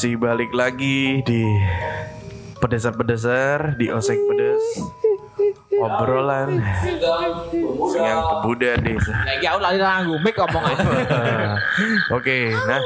[0.00, 1.44] Masih balik lagi di
[2.56, 4.64] pedesar-pedesar di osek pedes
[5.76, 6.56] obrolan
[8.00, 9.12] yang pemuda desa.
[9.28, 9.60] Lagi aku
[10.64, 10.80] mic.
[12.16, 12.80] Oke, nah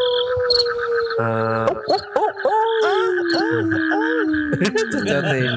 [5.07, 5.53] eh,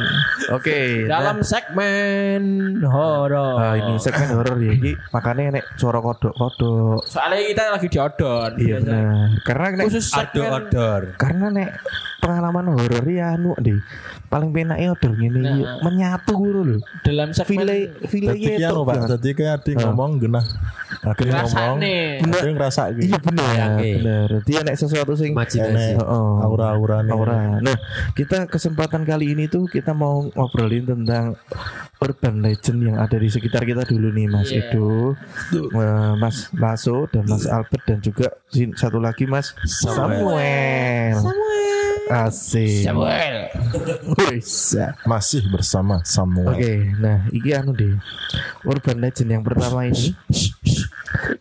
[0.47, 2.41] Oke, nah, Dalam segmen
[2.81, 3.57] horor.
[3.57, 7.03] ah, ini segmen horor ya, ini makanya nek suara kodok-kodok.
[7.03, 8.51] Soalnya kita lagi diodon.
[8.55, 9.27] Iya benar.
[9.43, 11.01] Karena nek Khusus segmen odor.
[11.15, 11.69] karena nek
[12.17, 13.75] pengalaman horor ya anu deh.
[14.27, 15.79] Paling penaknya odor ngene iki, Nah.
[15.83, 16.77] menyatu ngono lho.
[17.03, 20.43] dalam segmen File file Pak, dadi ki ade ngomong genah.
[21.03, 21.43] Ade ngomong.
[21.43, 21.95] rasane.
[22.19, 23.01] Ade ngrasa ki.
[23.05, 23.89] Iya benar, Oke.
[23.97, 24.29] benar.
[24.43, 25.93] Dia nek sesuatu sing Imajinasi.
[25.97, 26.31] Heeh.
[26.41, 27.11] Aura-aurane.
[27.11, 27.59] Aura.
[27.59, 27.77] Nah,
[28.13, 31.37] kita kesempatan kali ini tuh kita mau ngobrolin tentang
[31.97, 34.69] urban legend yang ada di sekitar kita dulu nih, Mas Iya.
[34.69, 35.17] Edo,
[35.53, 38.27] eh, Mas Lasso dan Mas Albert dan juga
[38.75, 41.17] satu lagi Mas Samuel.
[42.07, 42.87] Asik.
[42.87, 43.51] Samuel.
[44.15, 44.95] Bisa.
[45.03, 46.55] Masih bersama Samuel.
[46.55, 47.99] Oke, nah iki anu deh.
[48.63, 50.15] Urban legend yang pertama ini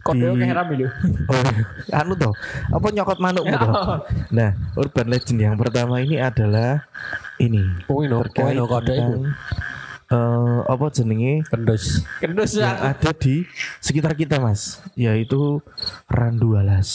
[0.03, 0.87] Kode Di- heram itu.
[1.31, 1.42] Oh,
[1.91, 2.34] anu toh,
[2.70, 3.75] apa nyokot manukmu toh?
[4.37, 6.87] Nah, urban legend yang pertama ini adalah
[7.42, 9.19] ini Oh, ini terkait oh, ini kode itu.
[10.09, 10.19] Eh,
[10.65, 12.03] apa jenenge Kendus.
[12.19, 12.93] Kendus yang ya.
[12.93, 13.43] ada di
[13.78, 15.59] sekitar kita mas, yaitu
[16.06, 16.89] randu alas,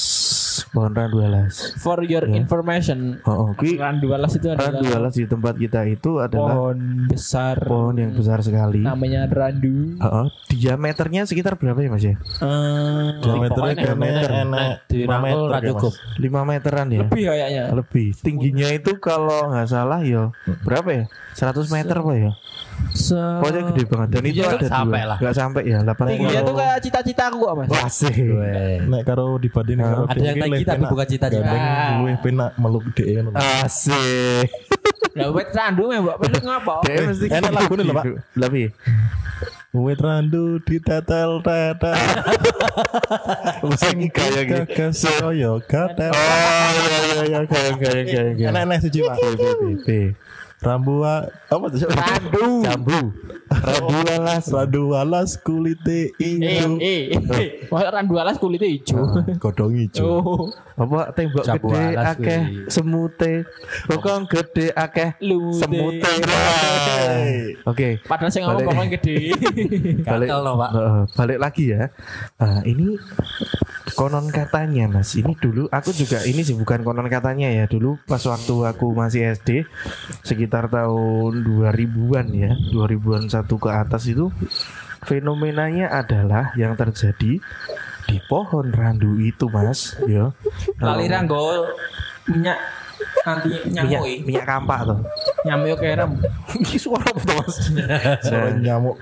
[0.69, 1.75] pohon randu alas.
[1.77, 2.37] For your Ya.
[2.37, 3.19] information.
[3.23, 6.77] Oh, oh kui Randu alas itu randu adalah alas di tempat kita itu adalah pohon
[7.05, 7.57] besar.
[7.61, 8.79] pohon yang besar sekali.
[8.79, 9.97] Namanya randu.
[9.97, 10.27] Oh, oh.
[10.47, 12.15] diameternya sekitar berapa ya mas ya?
[12.15, 14.29] Eh, Diameternya pokoknya kene meter.
[14.31, 15.69] enek Di 5 meter rangkul ra ya, Mas.
[15.69, 15.93] cukup.
[16.17, 16.99] 5 meteran ya?
[17.01, 17.63] lebih kayaknya.
[17.73, 20.29] lebih tingginya itu kalau nggak salah ya
[20.61, 22.31] berapa ya 100 meter apa ya
[22.91, 25.17] Se pokoknya gede banget dan itu Iya, ada sampai dua lah.
[25.21, 27.67] nggak sampai ya 80 tingginya tuh kayak cita-cita aku kok mas.
[27.71, 28.15] Wah, asik.
[28.87, 31.51] Nek karo dibanding karo Ada yang tinggi tapi bukan cita-cita.
[31.95, 33.29] Luwih penak meluk dhek ngono.
[33.63, 34.47] asik
[35.11, 36.15] Lah wet randu ya mbak.
[36.19, 36.75] Peluk ngapa?
[36.87, 38.05] dia mesti Enak lagu nih lho, Pak.
[38.39, 38.67] lebih
[39.71, 41.95] Wit randu ditetel tetel.
[43.79, 46.11] sing kayak gitu soyo gatel.
[46.11, 49.15] oh iya iya iya kayak kayak kayak kayak Enek-enek siji Pak.
[50.61, 51.89] Rambu apa tuh?
[51.89, 52.61] Randu.
[52.61, 52.99] jambu
[53.49, 56.77] randu alas Randu alas kulite Eh, ijo.
[56.77, 57.65] eh, eh.
[57.73, 59.09] Masa randu alas kulitnya hijau.
[59.41, 60.05] Godong ijo.
[60.05, 63.33] Oh, apa tembok Jambu gede akeh semute
[63.85, 65.09] bokong gede akeh
[65.53, 66.11] semute
[67.69, 69.17] oke padahal saya ngomong pokoknya gede.
[70.11, 70.71] balik, loh, Pak.
[70.71, 71.83] Heeh, balik lagi ya.
[72.39, 72.97] Ah, ini
[73.93, 75.13] konon katanya Mas.
[75.17, 77.65] Ini dulu aku juga ini sih bukan konon katanya ya.
[77.67, 79.67] Dulu pas waktu aku masih SD
[80.25, 84.31] sekitar tahun 2000-an ya, 2000-an satu ke atas itu
[85.01, 87.41] fenomenanya adalah yang terjadi
[88.11, 90.35] di pohon randu itu Mas, ya.
[90.83, 91.63] Lali ranggo
[92.27, 92.59] minyak
[93.23, 94.03] anti minyak, nyamuk.
[94.05, 94.19] eh.
[94.21, 94.99] minyak kampak tuh.
[95.47, 96.11] Nyamuk kerem.
[96.59, 97.55] Ini suara apa tuh Mas?
[98.27, 98.95] Soalnya nyamuk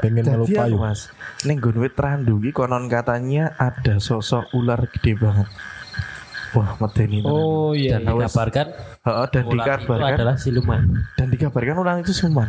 [0.00, 0.44] pengen anu,
[0.80, 1.12] Mas,
[1.44, 5.46] ning nggon wit randu iki konon katanya ada sosok ular gede banget.
[6.54, 7.18] Wah, medeni.
[7.26, 7.98] Oh iya.
[7.98, 8.30] Dan iya.
[8.30, 8.66] dikabarkan
[9.04, 10.80] Heeh, dan ular itu dikabarkan adalah siluman.
[11.18, 12.48] dan dikabarkan ular itu siluman.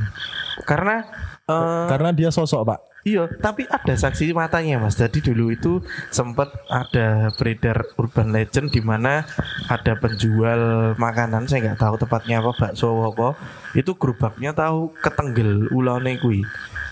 [0.64, 1.02] Karena
[1.46, 2.80] eh Karena dia sosok Pak.
[3.06, 4.98] iya, tapi ada saksi matanya, Mas.
[4.98, 5.78] Jadi dulu itu
[6.10, 9.22] sempat ada beredar urban legend di mana
[9.70, 13.38] ada penjual makanan, saya nggak tahu tepatnya apa, bakso apa.
[13.78, 16.42] Itu gerobaknya tahu ketenggel ulane kuwi.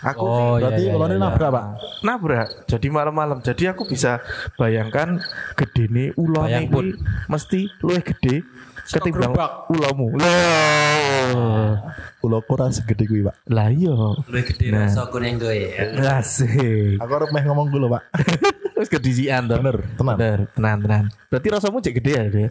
[0.06, 1.22] Aku sih Oh, iya, Berarti iya, ulane iya.
[1.22, 1.66] nabrak Pak.
[2.02, 4.20] nabrak jadi malam-malam jadi aku bisa
[4.54, 5.24] bayangkan
[5.56, 6.86] gede nih ulone Bayang pun.
[7.26, 8.44] mesti luwih gede
[8.84, 9.32] ketimbang
[9.70, 11.80] ulamu lah
[12.20, 13.36] Ulo ora segede kuwi Pak.
[13.48, 13.96] lah iya
[14.34, 14.86] gede Nah.
[14.86, 15.88] rasa kuning gue ya.
[16.14, 18.04] asik Aku arep meh ngomong dulu Pak.
[18.74, 20.18] terus kedisian tuh Bener, tenang.
[20.18, 22.48] bener tenan tenan berarti rasamu cek gede ya dia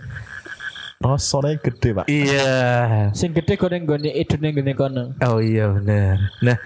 [1.02, 2.06] Rasane gede Pak.
[2.06, 5.04] iya Sing gede goreng gone idune gone kono.
[5.20, 6.56] Oh iya bener Nah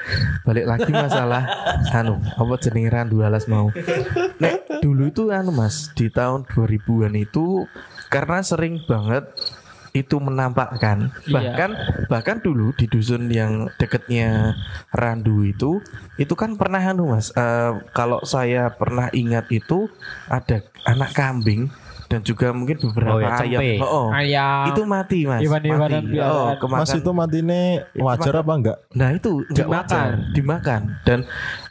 [0.45, 1.43] balik lagi masalah
[1.97, 3.73] Anu Apa jenenge randu alas mau
[4.37, 7.65] Nek dulu itu anu mas Di tahun 2000an itu
[8.07, 9.25] Karena sering banget
[9.93, 11.33] itu menampakkan Iya.
[11.33, 11.71] bahkan
[12.07, 14.53] bahkan dulu di dusun yang deketnya
[14.93, 15.81] Randu itu
[16.21, 19.89] itu kan pernah anu mas eh, kalau saya pernah ingat itu
[20.29, 21.73] ada anak kambing
[22.07, 23.61] dan juga mungkin beberapa Oh ya, ayam.
[23.83, 24.07] Oh, oh.
[24.09, 24.65] Ayam.
[24.71, 26.31] itu mati mas Iwan-iwanan mati biaran.
[26.31, 27.61] oh, Mas kemakan itu matine
[27.97, 28.79] wajar apa enggak?
[28.93, 29.83] Nah itu nggak Dimakan.
[29.83, 31.19] wajar dimakan dan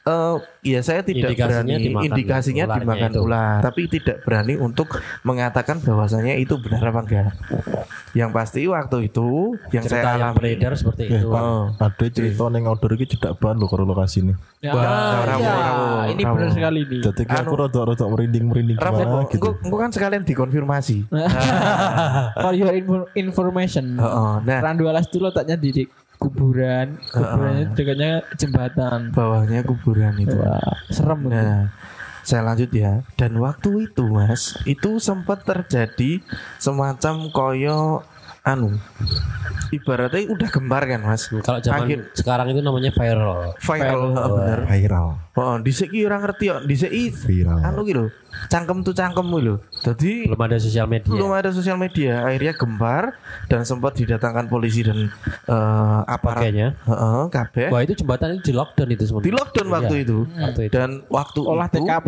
[0.05, 3.21] Eh, ya saya tidak Indikasinya berani dimakan indikasinya ularnya dimakan itu.
[3.23, 4.87] ular, tapi tidak berani untuk
[5.21, 7.33] mengatakan bahwasanya itu benar apa enggak.
[8.13, 9.25] Yang pasti waktu itu
[9.69, 11.25] yang Cerita saya yang alami beredar seperti Eh, itu.
[11.27, 11.73] Oh.
[11.75, 14.33] ada cerita neng outdoor iki cedak banget lho karo lokasi ini.
[14.61, 17.01] Ya, iya, rawon, ini benar sekali nih.
[17.01, 19.57] Jadi aku rada-rada merinding-merinding gimana gitu.
[19.57, 20.97] engko- kan sekalian dikonfirmasi.
[22.45, 23.97] For your info- information.
[23.97, 25.83] Heeh, nah Randualas itu letaknya di di
[26.25, 29.13] kuburan, kuburannya dekatnya jembatan.
[29.13, 30.33] bawahnya kuburan itu.
[30.33, 30.57] Wah,
[30.89, 31.29] serem.
[31.29, 31.37] itu.
[31.37, 31.69] Nah,
[32.25, 33.05] saya lanjut ya.
[33.13, 36.25] Dan waktu itu, Mas, itu sempat terjadi
[36.57, 38.01] semacam koyo
[38.41, 38.77] anu.
[39.69, 41.29] Ibaratnya udah gembar kan, Mas.
[41.29, 43.53] Kalau zaman Akhir- sekarang itu namanya viral.
[43.57, 44.59] Viral, heeh, bener.
[44.69, 45.09] Viral.
[45.35, 46.63] Oh, dhisik ki ora ngerti kok.
[46.63, 47.59] Dhisik i Viral.
[47.59, 48.07] anu ki lho.
[48.45, 49.59] Cangkem tuh cangkem lho.
[49.77, 51.07] Dadi Belum ada sosial media.
[51.07, 53.03] belum ada sosial media, akhirnya gembar
[53.45, 55.11] dan sempat didatangkan polisi dan
[55.45, 56.67] eh, aparat Sebagainya.
[56.81, 57.67] heeh, kabeh.
[57.67, 59.25] Wah itu jembatan itu di lockdown itu sebenarnya.
[59.25, 60.17] Di lockdown waktu Iya, itu.
[60.25, 60.73] Waktu itu.
[60.73, 62.07] Dan waktu Olah itu TKP.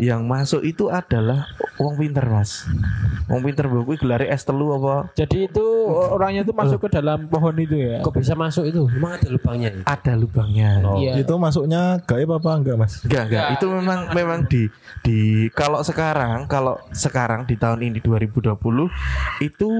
[0.00, 2.66] yang masuk itu adalah wong pinter, Mas.
[3.26, 5.10] Wong pinter mbok kuwi gelare es telu apa?
[5.12, 7.98] Jadi itu orangnya itu masuk ke dalam pohon itu ya.
[8.00, 8.86] Kok bisa masuk itu?
[8.88, 9.70] Emang ada lubangnya?
[9.84, 10.70] Ada lubangnya.
[10.82, 10.96] Oh.
[10.96, 11.18] Iya.
[11.18, 13.02] Itu masuknya gaib apa enggak, Mas?
[13.02, 13.46] Enggak, enggak.
[13.54, 14.62] Itu memang memang di
[15.00, 15.18] di
[15.52, 18.54] kalau sekarang kalau sekarang di tahun ini 2020
[19.40, 19.70] itu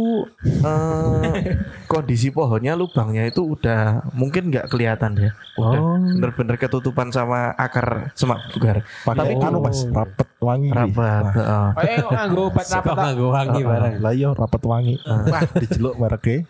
[0.44, 5.30] eh, kondisi pohonnya lubangnya itu udah mungkin nggak kelihatan ya.
[5.56, 5.98] Udah Oh.
[5.98, 8.82] bener-bener ketutupan sama akar semak bugar.
[9.02, 10.70] Tapi anu, Mas, rapet wangi.
[10.70, 11.24] rapat.
[11.34, 11.66] heeh.
[11.74, 13.94] Oh, eh, kok nganggo obat rapat nganggo wangi barang.
[13.98, 14.94] Lah iya rapet wangi.
[15.04, 16.46] Wah, dijeluk mereknya.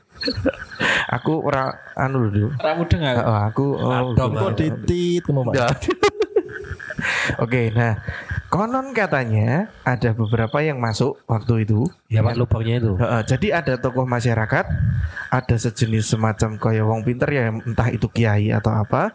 [1.08, 2.52] Aku ora anu lho.
[2.60, 3.14] Ramu dengar.
[3.16, 4.36] Heeh, aku oh, gitu.
[4.36, 5.34] Kok ditit Pak.
[5.52, 5.70] Enggak.
[7.38, 8.00] Oke, nah
[8.48, 11.86] konon katanya ada beberapa yang masuk waktu itu.
[12.10, 12.92] Ya Pak lubangnya itu.
[12.98, 14.64] Heeh, jadi ada tokoh masyarakat,
[15.30, 19.12] ada sejenis semacam kaya wong pinter ya entah itu kiai atau apa,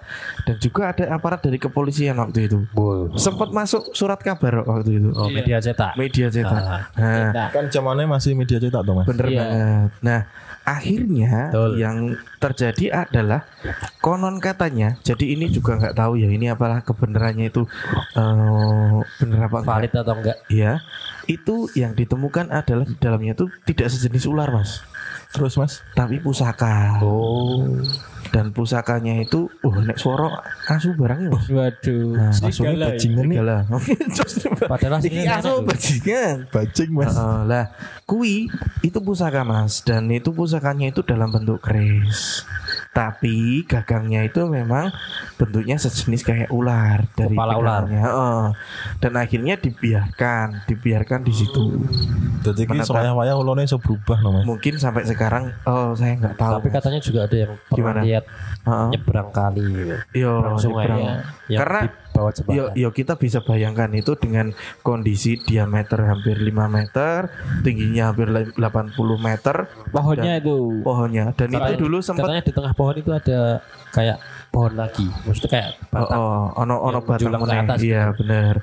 [0.48, 2.64] dan juga ada aparat dari kepolisian waktu itu.
[2.78, 3.18] Wow.
[3.20, 5.10] Sempat masuk surat kabar waktu itu.
[5.18, 5.98] Oh media cetak.
[6.00, 6.64] Media cetak.
[6.64, 6.82] Ah.
[6.96, 9.06] Nah, Kan zamannya masih media cetak tuh, Mas.
[9.10, 9.42] bener Iya.
[9.42, 9.90] banget.
[10.06, 10.20] Nah,
[10.64, 11.72] akhirnya Betul.
[11.80, 11.98] yang
[12.40, 13.48] terjadi adalah
[14.00, 14.96] konon katanya.
[15.04, 17.68] Jadi ini juga nggak tahu ya ini apalah kebenarannya itu
[18.16, 19.70] eh bener apa enggak.
[19.70, 20.38] Valid atau enggak?
[20.48, 20.80] Ya,
[21.28, 24.84] itu yang ditemukan adalah di dalamnya itu tidak sejenis ular, Mas.
[25.34, 25.82] Terus, Mas.
[25.98, 27.00] Tapi pusaka.
[27.04, 27.80] Oh.
[28.34, 31.46] Dan pusakanya itu, oh nek suara asu barangnya, Mas.
[31.54, 32.18] waduh.
[32.18, 32.90] Nah, ya.
[32.90, 33.38] bajingan nih.
[33.38, 33.56] Segala.
[34.74, 36.36] Padahal Iki asu bajingan.
[36.50, 37.14] Bajing, Mas.
[37.14, 37.66] Heeh, lah,
[38.10, 38.50] kui
[38.82, 42.42] itu pusaka mas, dan itu pusakanya itu dalam bentuk keris.
[42.94, 44.94] Tapi gagangnya itu memang
[45.36, 47.82] bentuknya sejenis kayak ular dari Kepala ular.
[47.84, 48.02] pegangannya.
[48.06, 48.44] Heeh.
[49.02, 51.82] Dan akhirnya dibiarkan, dibiarkan di situ.
[52.40, 54.46] Jadi Menata- soya-waya ulone iso berubah no, Mas.
[54.46, 56.54] Mungkin sampai sekarang, oh saya nggak tahu.
[56.62, 58.00] Tapi katanya juga ada yang pernah Gimana?
[58.06, 58.24] lihat
[58.62, 58.88] Heeh.
[58.94, 59.96] nyebrang kali gitu.
[60.14, 61.14] Yo, Nyebrang ya.
[61.50, 62.56] Yang Karena di bawah jembatan.
[62.56, 67.28] Yo, yo kita bisa bayangkan itu dengan kondisi diameter hampir 5 meter,
[67.66, 68.56] tingginya hampir 80
[69.18, 70.80] meter Pohonnya itu.
[70.82, 71.34] pohonnya.
[71.34, 73.40] Dan Katanya- itu dulu sempat katanya di tengah pohon itu ada
[73.90, 74.18] kayak
[74.50, 75.08] pohon lagi.
[75.26, 76.18] Maksudnya kayak Oh, batang.
[76.18, 78.54] oh, ono ono Yang batang atas Iya, benar.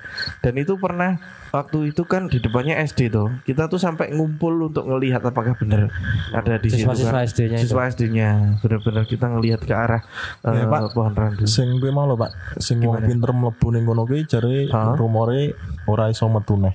[0.41, 1.11] Dan itu pernah
[1.51, 3.29] waktu itu kan di depannya SD tuh.
[3.43, 5.91] Kita tuh sampai ngumpul untuk ngelihat apakah benar
[6.31, 7.27] ada di situ Siswa-siswa kan.
[7.27, 7.65] SD-nya itu.
[7.67, 8.31] Siswa SD-nya.
[8.59, 10.03] Benar-benar kita ngelihat ke arah
[10.41, 10.93] Ya, eh, Pak.
[10.93, 11.45] pohon randu.
[11.45, 12.31] Sing kuwi mau lho, Pak.
[12.57, 13.07] Sing wong Gimana?
[13.07, 15.55] pinter mlebu ning kono kuwi jare rumore
[15.85, 16.73] ora iso metu neh.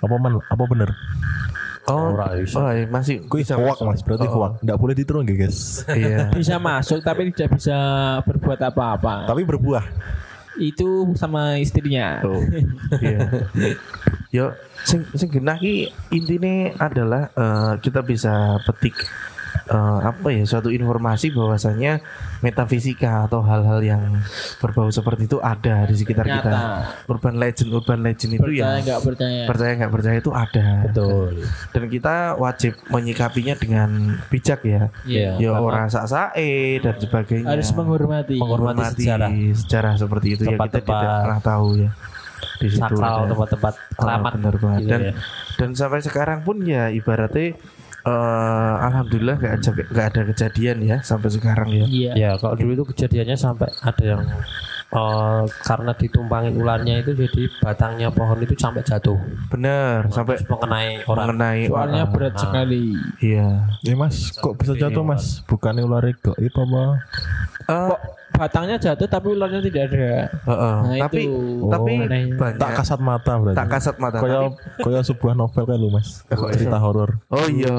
[0.00, 0.90] Apa men apa bener?
[1.86, 2.58] Oh, Ora iso.
[2.58, 3.78] oh, iya, masih Kuwi bisa hoak.
[3.86, 4.02] Mas.
[4.02, 4.36] Berarti Oh, oh.
[4.42, 4.52] hoak.
[4.58, 5.86] Enggak boleh ditiru nggih, guys.
[5.86, 6.34] Iya.
[6.34, 7.78] Bisa masuk tapi tidak bisa
[8.26, 9.30] berbuat apa-apa.
[9.30, 9.86] Tapi berbuah.
[10.58, 12.20] Itu sama istrinya.
[12.24, 12.42] Tuh.
[13.00, 13.20] Iya.
[14.36, 14.52] Yo,
[14.84, 18.94] sing sing genah ki intine adalah eh, kita bisa petik
[19.66, 22.00] eh, apa ya suatu informasi bahwasanya
[22.40, 24.02] metafisika atau hal-hal yang
[24.58, 26.50] berbau seperti itu ada di sekitar kita.
[26.52, 27.08] Nyata.
[27.08, 29.42] Urban legend, urban legend itu Percaya yang nggak percaya.
[29.48, 30.66] percaya nggak percaya itu ada.
[30.84, 31.30] Betul.
[31.72, 33.88] Dan kita wajib menyikapinya dengan
[34.28, 34.82] bijak ya.
[35.02, 35.30] Iya.
[35.38, 37.48] Ya orang sae dan sebagainya.
[37.50, 38.36] Harus menghormati.
[38.36, 39.30] Menghormati menghormati sejarah.
[39.56, 41.90] sejarah seperti itu ya kita Tempat-tempat tidak pernah tahu ya.
[42.56, 43.28] Di situ Sakral ada.
[43.32, 44.32] tempat-tempat Oh, keramat.
[44.36, 44.80] benar banget.
[44.80, 45.12] gitu dan ya.
[45.56, 47.56] dan sampai sekarang pun ya ibaratnya
[48.06, 51.84] eh, alhamdulillah nggak ada nggak ada kejadian ya sampai sekarang ya.
[51.84, 52.12] Iya.
[52.14, 54.22] Ya kalau dulu itu kejadiannya sampai ada yang
[54.86, 59.18] eh, karena ditumpangin ularnya itu jadi batangnya pohon itu sampai jatuh
[59.50, 62.14] Benar sampai mengenai orang mengenai Soalnya orang.
[62.14, 62.40] berat Nah.
[62.40, 62.84] sekali.
[63.18, 63.48] Iya.
[63.82, 65.42] Ya Mas, kok bisa jatuh Mas?
[65.44, 66.84] Bukannya ular gaib apa?
[67.66, 67.94] Eh,
[68.36, 70.06] batangnya jatuh tapi ularnya tidak ada.
[70.28, 70.76] Heeh.
[70.78, 71.66] Nah, tapi itu.
[71.66, 72.36] tapi Oh.
[72.36, 73.56] banyak Tak kasat mata berarti.
[73.56, 74.16] tak kasat mata.
[74.18, 76.22] Kaya Tapi- kaya sebuah novel kan lu Mas.
[76.28, 77.10] Cerita horor.
[77.26, 77.76] oh iya,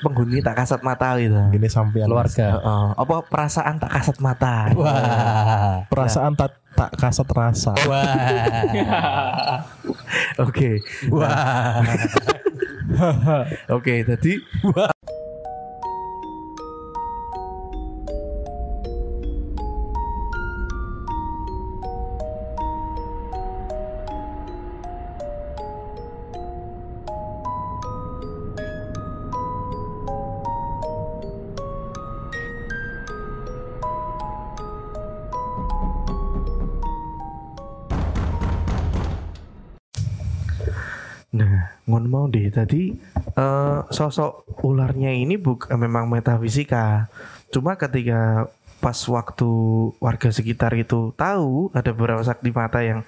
[0.00, 1.34] penghuni tak kasat mata itu.
[1.50, 2.06] Gini sampean.
[2.06, 2.86] Keluarga Heeh.
[2.96, 4.70] apa perasaan tak kasat mata?
[4.72, 7.74] wah Perasaan tak tak kasat rasa.
[7.84, 9.60] wah
[10.46, 10.80] Oke.
[11.08, 11.82] wah
[13.70, 14.32] Oke, jadi
[42.50, 42.94] Tadi
[43.32, 47.08] eh, sosok ularnya ini buk memang metafisika.
[47.48, 48.46] Cuma ketika
[48.78, 49.50] pas waktu
[49.96, 53.04] warga sekitar itu tahu ada beberapa sakti mata yang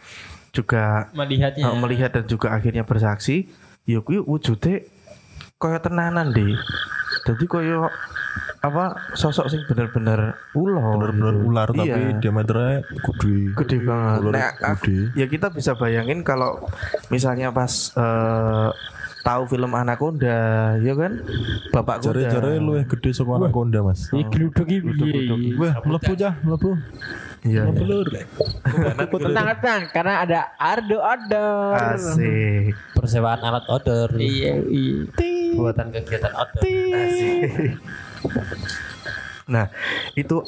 [0.50, 1.64] juga Melihatnya.
[1.64, 3.48] eh, melihat dan juga akhirnya bersaksi,
[3.82, 4.84] ya kuwi wujude
[5.56, 6.52] kaya tenanan deh.
[7.22, 7.88] Jadi kaya
[8.60, 11.08] apa sosok sing bener-bener ular.
[11.08, 11.46] Bener-bener gitu.
[11.46, 12.18] ular tapi Iya.
[12.18, 13.36] diameternya gede.
[13.56, 14.18] gede banget.
[14.20, 14.98] Ular Nah, gede.
[15.14, 16.66] ya kita bisa bayangin kalau
[17.08, 18.68] misalnya pas eh,
[19.22, 21.22] tahu film Anaconda, ya kan?
[21.70, 22.10] Bapak kuda.
[22.10, 24.10] Jare-jare luwih gede saka anaconda, Mas.
[24.10, 25.54] Iki gluduk iki piye?
[25.56, 26.70] Wah, mlebu cah, mlebu.
[27.42, 27.62] Iya.
[27.66, 27.74] iya.
[27.74, 28.06] Belur.
[29.10, 31.74] Tenang-tenang karena ada Ardo Odor.
[31.74, 32.74] Asik.
[32.94, 35.10] persewaan alat odor Iya, iya.
[35.58, 37.42] buatan kegiatan outdoor Asik.
[39.50, 39.66] Nah,
[40.14, 40.38] itu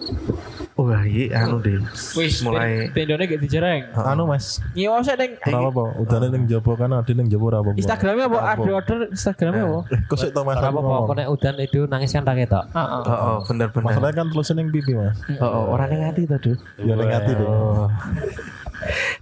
[0.79, 1.83] wah iya anu deh.
[2.15, 3.91] Wis mulai tendone gak dijereng.
[3.95, 4.63] Anu, Mas.
[4.75, 7.71] Ngiwose ning Ora apa, udane ning jaba kan ade ning jaba ora apa.
[7.75, 8.39] Instagramnya apa?
[8.55, 9.81] Ardo Odor Instagramnya apa?
[9.91, 10.59] Eh, kok sik to Mas?
[10.59, 11.09] Ora apa-apa ngomong.
[11.11, 13.03] kok nek udan itu nangis kan ra ketok Heeh.
[13.05, 13.87] Oh, oh bener-bener.
[13.91, 15.17] Masalahnya kan tulisan ning pipi, Mas.
[15.43, 16.53] Oh, oh, orang yang hati tadi.
[16.83, 17.47] Ya ning ati lho.
[17.47, 17.87] Oh.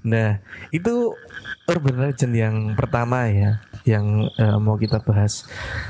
[0.03, 0.43] Nah,
[0.75, 1.15] itu
[1.71, 5.47] urban legend yang pertama ya, yang eh, mau kita bahas.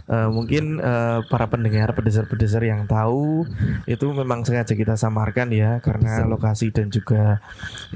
[0.09, 3.49] Eh, mungkin eh, para pendengar, pedesar-pedesar yang tahu
[3.89, 7.41] itu memang sengaja kita samarkan ya, karena lokasi dan juga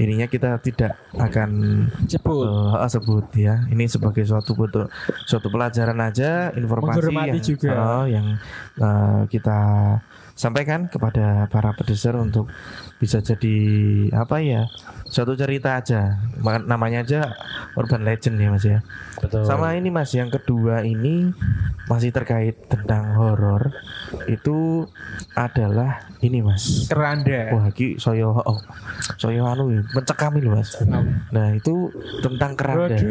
[0.00, 1.50] ininya kita tidak akan
[2.08, 2.48] Jebul.
[2.80, 3.68] eh, sebut ya.
[3.68, 4.88] Ini sebagai suatu bentuk
[5.28, 7.70] suatu pelajaran aja, informasi Menghormati yang juga.
[7.76, 8.26] eh, yang
[8.80, 9.58] eh, kita
[10.36, 12.52] sampaikan kepada para pedesar untuk
[13.00, 13.56] bisa jadi
[14.12, 14.68] apa ya
[15.16, 16.20] suatu cerita aja.
[16.44, 17.32] Ma- namanya aja
[17.72, 18.84] urban legend ya mas ya.
[19.16, 19.48] Betul.
[19.48, 21.32] Sama ini mas yang kedua ini
[21.88, 23.72] masih terkait tentang horor
[24.28, 24.84] itu
[25.32, 26.84] adalah ini mas.
[26.92, 27.56] Keranda.
[27.56, 28.60] wah ki soyo oh,
[29.16, 30.76] soyo anu ya, mencekam ini mas.
[31.32, 31.88] Nah itu
[32.20, 33.00] tentang keranda.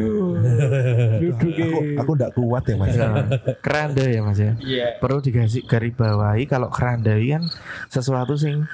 [1.35, 1.49] Aku
[1.97, 2.95] aku ndak kuat ya, Mas.
[2.95, 3.25] Nah,
[3.63, 4.53] keranda ya mas ya.
[4.59, 4.87] Iya.
[4.99, 7.43] perlu dikasih garis bawahi kalau keranda ini kan
[7.89, 8.67] sesuatu sing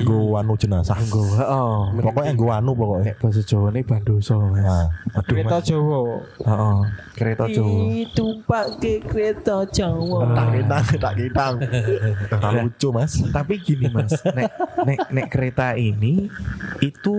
[0.00, 0.96] Nggo anu jenazah.
[0.96, 1.92] Nggo, oh.
[2.00, 3.12] Pokoknya anu pokoknya.
[3.12, 4.64] Nek bahasa Jawa ini bandoso, Mas.
[4.64, 5.64] Nah, aduh Kereta Mas.
[5.68, 6.00] Jawa.
[6.40, 6.78] Heeh.
[7.16, 7.78] Kereta Jawa.
[7.92, 10.18] Itu pakai kereta Jawa.
[10.32, 11.54] Tak kitang, tak kitang.
[12.32, 13.12] Ora lucu, Mas.
[13.28, 14.16] Tapi gini, Mas.
[14.24, 14.50] Nek
[14.88, 16.26] nek nek kereta ini
[16.80, 17.16] itu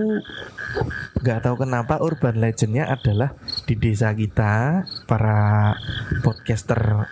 [1.22, 3.36] nggak tahu kenapa urban legendnya adalah
[3.68, 5.76] di desa kita para
[6.24, 7.06] podcaster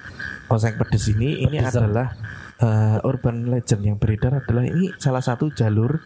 [0.50, 2.16] oseng pedes ini ini adalah
[2.60, 6.00] eh, urban legend yang beredar adalah ini salah satu jalur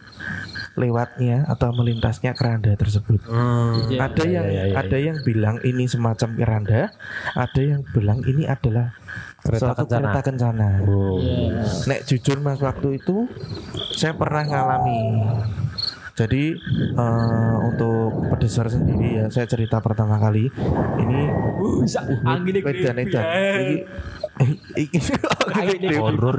[0.74, 3.22] lewatnya atau melintasnya keranda tersebut.
[3.24, 3.98] Iya.
[4.00, 6.90] ada yang ada yang bilang ini semacam keranda,
[7.32, 8.90] ada yang bilang ini adalah
[9.38, 10.00] Kereta suatu kencana.
[10.10, 10.68] kereta kencana.
[10.80, 11.62] Iya.
[11.84, 13.28] Nek jujur mas waktu itu
[13.92, 15.00] saya pernah ngalami.
[16.14, 16.54] Jadi
[16.94, 20.46] eh, untuk pedesar sendiri ya saya cerita pertama kali
[20.96, 21.20] ini
[21.54, 22.60] Uh, sa- anginnya
[26.00, 26.36] Horor.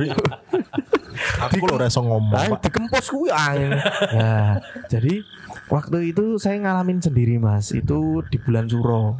[1.15, 3.71] Aku lho ora iso ngomong, Ah, dikempos kuwi angin.
[4.11, 4.59] Nah,
[4.91, 5.23] jadi
[5.71, 9.15] waktu itu saya ngalamin sendiri mas itu di bulan Suro.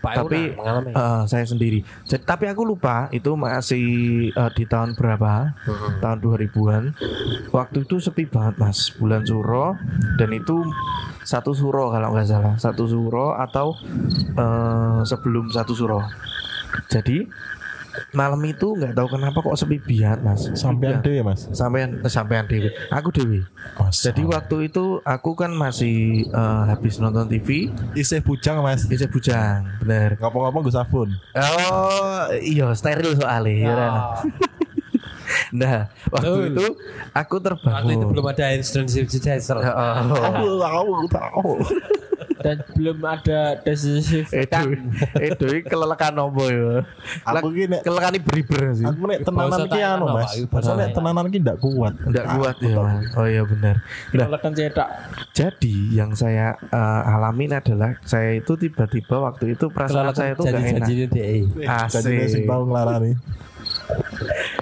[0.00, 1.84] Pak tapi eh, saya sendiri.
[2.08, 3.84] Jadi, tapi aku lupa itu masih
[4.32, 5.52] eh, di tahun berapa?
[6.00, 6.96] Tahun 2000-an.
[7.52, 9.76] Waktu itu sepi banget mas, bulan Suro
[10.16, 10.64] dan itu
[11.22, 13.76] satu Suro kalau nggak salah, satu Suro atau
[14.32, 16.00] eh, sebelum satu Suro.
[16.88, 17.28] Jadi
[18.12, 20.42] malam itu nggak tahu kenapa kok sepi banget mas.
[20.56, 21.48] Sampean dhewe, Mas.
[21.52, 22.70] sampean eh, sampean dewi.
[22.90, 23.44] Aku dewi.
[23.78, 24.00] Mas.
[24.00, 28.84] Jadi waktu itu aku kan masih eh, habis nonton TV, isih bujang, Mas.
[28.88, 30.16] bisa bujang, bener.
[30.18, 31.08] Ngapa-ngapa nggo sabun.
[31.36, 33.92] Oh iya steril soalnya ya kan?
[35.52, 36.52] Nah waktu Betul.
[36.52, 36.66] itu
[37.12, 39.56] aku terbangun Waktu itu belum ada hand sanitizer.
[39.60, 40.00] Allah.
[40.00, 41.52] Aku tahu, tahu.
[42.42, 44.92] dan belum ada desinfektan.
[45.26, 46.74] Edo ini kelelekan apa ya?
[47.22, 48.86] Aku ki nek kelelekan ini beriber sih.
[48.86, 50.32] aku nek tenanan ki anu Mas.
[50.52, 51.94] nek tenanan ki ndak kuat.
[52.02, 52.76] Enggak kuat ya.
[53.14, 53.76] Oh iya benar.
[54.12, 54.88] Nah, Lekan cetak.
[55.32, 60.82] jadi yang saya eh, alamin adalah saya itu tiba-tiba waktu itu perasaan saya itu enggak
[60.82, 60.88] enak.
[61.88, 62.50] Jadi sing Asik.
[62.50, 63.14] tau nglarani.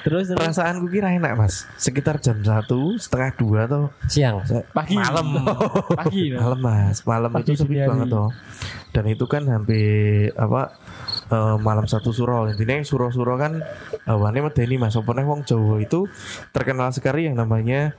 [0.01, 0.39] Terus terus.
[0.41, 1.69] Perasaanku kira enak mas.
[1.77, 4.41] Sekitar jam satu Setengah dua tuh Siang.
[4.73, 4.97] pagi.
[4.97, 5.45] Malam.
[6.01, 6.33] Pagi.
[6.33, 6.39] no?
[6.41, 7.05] Malam mas.
[7.05, 8.29] Malam Pagi itu sepi banget tuh
[8.91, 10.73] Dan itu kan hampir Apa
[11.29, 13.61] eh, Malam satu suro Intinya suro-suro kan
[14.09, 14.97] Awane medeni mas.
[14.97, 16.09] Opone wong Jawa itu
[16.51, 17.93] Terkenal sekali yang namanya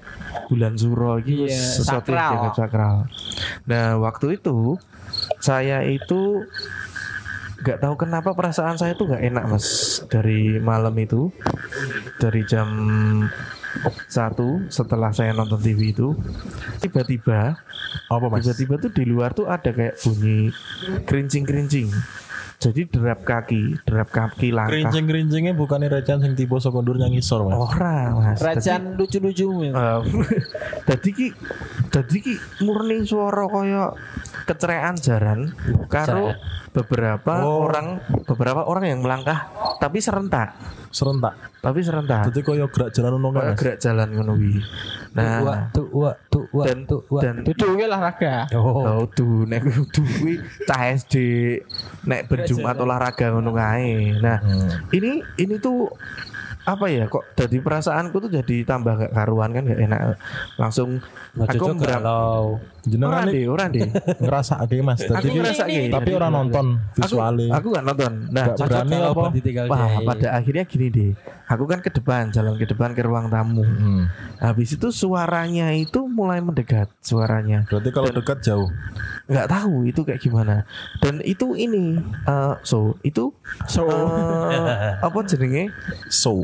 [0.49, 2.31] Bulan suro gitu Iya, Sesuatu yang sakral.
[2.33, 2.95] dianggap sakral.
[3.69, 4.75] Nah waktu itu
[5.37, 6.43] Saya itu
[7.61, 11.31] nggak tahu kenapa perasaan saya tuh nggak enak mas dari malam itu
[12.19, 12.67] dari jam
[14.11, 16.11] satu setelah saya nonton TV itu
[16.83, 17.55] tiba-tiba
[18.11, 18.43] Apa Mas?
[18.43, 20.51] tiba-tiba tuh di luar tuh ada kayak bunyi
[21.07, 21.87] kerincing kerincing
[22.61, 27.57] jadi derap kaki derap kaki langkah Kerincing-kerincingnya bukannya recan sing tipe sekondur yang ngisor Mas.
[27.57, 29.47] orang mas Jadi- Rajan lucu-lucu.
[29.51, 29.73] men.
[29.73, 30.21] Um,
[30.87, 31.27] Dadi ki
[31.89, 33.97] dadi ki murni suara kaya
[34.45, 35.49] kecerean jaran
[35.87, 36.37] karo
[36.71, 37.65] beberapa Oh.
[37.65, 40.53] orang beberapa orang yang melangkah tapi serentak
[40.91, 41.33] Serentak.
[41.57, 44.59] tapi serentak Jadi koyo gerak jalan ngono kan gerak jalan ngono kuwi
[45.11, 47.19] nah Tuh, wa, tuh, wa, dan tuh, wa.
[47.19, 48.47] dan we olahraga.
[48.55, 50.33] Oh, Oh, tuh nek kudu kuwi
[50.63, 51.15] cah SD
[52.03, 54.15] nek berjumat olahraga ngono kae.
[54.17, 54.69] Nah, Hmm.
[54.91, 55.91] ini ini tuh
[56.61, 60.01] apa ya kok jadi perasaanku tuh jadi tambah gak karuan kan gak enak
[60.55, 61.01] langsung
[61.33, 64.99] Aku kalau Jenengan nih deh orang deh ngerasa ake Mas.
[65.01, 67.47] aku Jadi ngerasa kayak tapi orang nonton aku visualnya.
[67.53, 69.25] aku gak nonton nah Gak berani kalau apa?
[69.67, 71.11] wah pada akhirnya gini deh
[71.45, 74.09] aku kan ke depan jalan ke depan ke ruang tamu Hmm.
[74.37, 78.69] habis itu suaranya itu mulai mendekat suaranya Berarti kalau dekat jauh.
[79.27, 80.65] nggak tahu itu kayak gimana
[80.97, 83.29] dan itu ini eh, so itu
[83.65, 85.69] So eh, apa jenenge
[86.07, 86.41] So.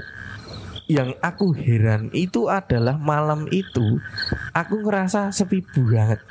[0.87, 3.99] Yang aku heran itu adalah malam itu
[4.55, 6.23] aku ngerasa sepi banget.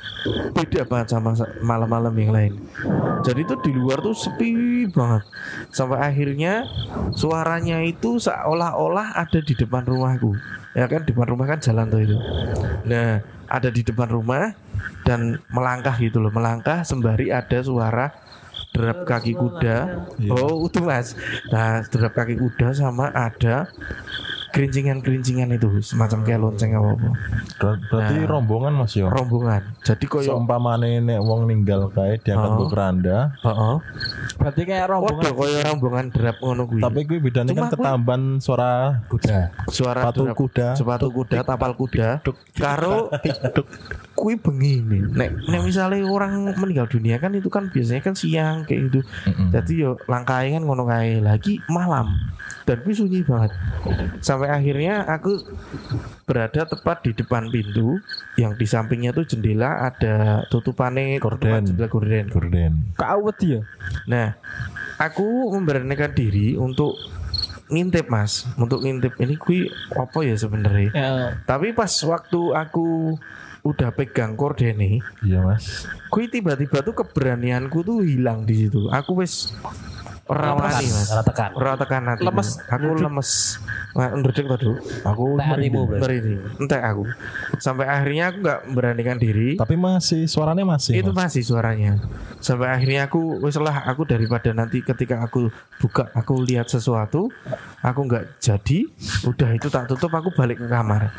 [0.53, 2.53] Beda banget sama sa- malam-malam yang lain.
[3.21, 5.29] Jadi itu di luar tuh sepi banget.
[5.69, 6.65] Sampai akhirnya
[7.13, 10.33] suaranya itu seolah-olah ada di depan rumahku.
[10.73, 12.17] Ya kan depan rumah kan jalan tuh itu.
[12.89, 14.57] Nah ada di depan rumah
[15.05, 16.33] dan melangkah gitu loh.
[16.33, 18.09] Melangkah sembari ada suara
[18.73, 19.77] derap kaki kuda.
[20.33, 21.13] Oh itu mas.
[21.53, 23.69] Nah derap kaki kuda sama ada
[24.49, 27.07] kerincingan-kerincingan itu semacam kayak lonceng apa apa.
[27.57, 28.27] Ber- Berarti Nah.
[28.27, 29.07] rombongan Mas yo.
[29.07, 29.61] rombongan.
[29.81, 32.57] Jadi koyo Seumpamane nek wong ninggal kae diangkat Oh.
[32.59, 33.75] ke keranda, heeh.
[34.37, 35.31] Berarti kayak Waduh, rombongan.
[35.33, 36.81] koyo rombongan derap ngono kuwi.
[36.81, 38.71] Tapi kuwi bedane Cuma kan ketamban suara
[39.07, 39.39] kuda.
[39.67, 40.67] suara sepatu derap- kuda.
[40.73, 42.07] sepatu kuda tapal kuda.
[42.21, 43.07] Duk, karo
[44.13, 48.63] kui bengi nih nek nek misalnya orang meninggal dunia kan itu kan biasanya kan siang
[48.63, 48.99] kayak gitu.
[49.49, 51.19] Jadi yo langkahnya kan ngono kae.
[51.19, 52.17] Lagi malam.
[52.63, 53.55] Dan sunyi banget
[54.37, 55.41] sampai akhirnya aku
[56.29, 57.97] berada tepat di depan pintu
[58.37, 61.41] yang di sampingnya tuh jendela ada tutupannya Gorden.
[61.41, 62.71] tutupan jendela gorden Gorden.
[62.93, 63.61] Kawet ya.
[64.05, 64.37] Nah,
[65.01, 66.93] aku memberanikan diri untuk
[67.73, 69.65] ngintip mas, untuk ngintip ini kui
[69.97, 70.89] apa ya sebenarnya.
[70.93, 71.09] Ya.
[71.49, 73.17] Tapi pas waktu aku
[73.65, 75.83] udah pegang kordene, Iya Mas.
[76.07, 78.87] kui tiba-tiba tuh keberanianku tuh hilang di situ.
[78.87, 79.51] Aku wes
[80.27, 81.49] ora wani mas, Ora tekan.
[81.55, 82.23] ora tekan hati.
[82.27, 82.49] Lemes.
[82.67, 83.29] Aku lemes.
[83.97, 84.67] Nah, ndredeg tadi.
[85.07, 85.39] Aku.
[85.39, 86.39] Merinding.
[86.61, 87.03] Entek aku.
[87.57, 89.55] Sampai akhirnya aku nggak memberanikan diri.
[89.57, 90.93] tapi masih suaranya masih.
[90.99, 91.33] itu Mas.
[91.33, 91.91] masih suaranya
[92.37, 95.49] sampai akhirnya aku wis lah aku daripada nanti ketika aku
[95.81, 97.33] buka aku lihat sesuatu
[97.81, 98.85] aku nggak jadi
[99.25, 101.09] udah itu tak tutup aku balik ke kamar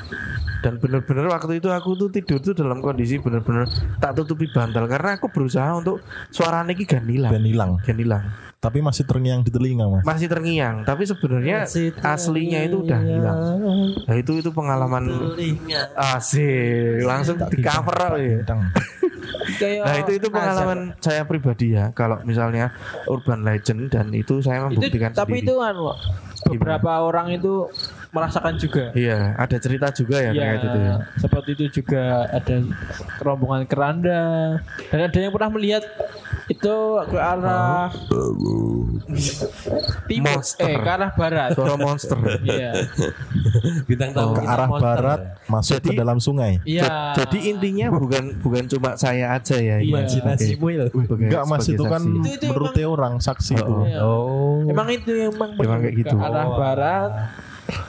[0.63, 3.67] dan bener-bener waktu itu aku tuh tidur tuh dalam kondisi bener-bener
[3.99, 7.71] tak tutupi bantal karena aku berusaha untuk suaranya ini gak hilang hilang.
[7.83, 8.25] gak hilang
[8.59, 10.03] Tapi masih terngiang di telinga Mas.
[10.03, 11.63] masih terngiang tapi sebenarnya
[12.03, 13.39] aslinya itu udah hilang
[14.03, 15.07] nah itu itu pengalaman
[15.95, 18.43] asik langsung di cover ya
[19.59, 21.91] Nah itu itu pengalaman saya pribadi ya.
[21.97, 22.73] Kalau misalnya
[23.09, 25.47] urban legend dan itu saya itu membuktikan tapi sendiri.
[25.51, 25.75] itu kan
[26.53, 27.67] beberapa orang itu
[28.09, 30.95] merasakan juga Iya, ada cerita juga ya, ya, terkait itu ya.
[31.17, 32.55] seperti itu juga ada
[33.21, 34.23] rombongan keranda
[34.89, 35.85] dan ada yang pernah melihat
[36.49, 37.93] itu ke arah
[40.09, 40.65] timur Monster.
[40.65, 42.17] eh ke arah barat Suara monster.
[42.41, 42.71] iya
[43.85, 44.89] Bintang tamu Ke kita arah monster.
[44.89, 46.53] barat masuk Jadi- ke dalam sungai.
[46.65, 49.77] iya Jadi intinya bukan bukan cuma saya aja ya.
[49.81, 49.93] ini.
[49.93, 50.85] Imajinasimu ya.
[50.89, 52.01] Enggak Mas itu kan.
[52.01, 53.69] Itu- itu menurut orang saksi itu.
[53.69, 53.85] Oh.
[53.85, 53.99] Iya.
[54.01, 54.65] Oh.
[54.65, 56.15] emang itu emang Emang kayak gitu.
[56.17, 57.11] ke arah barat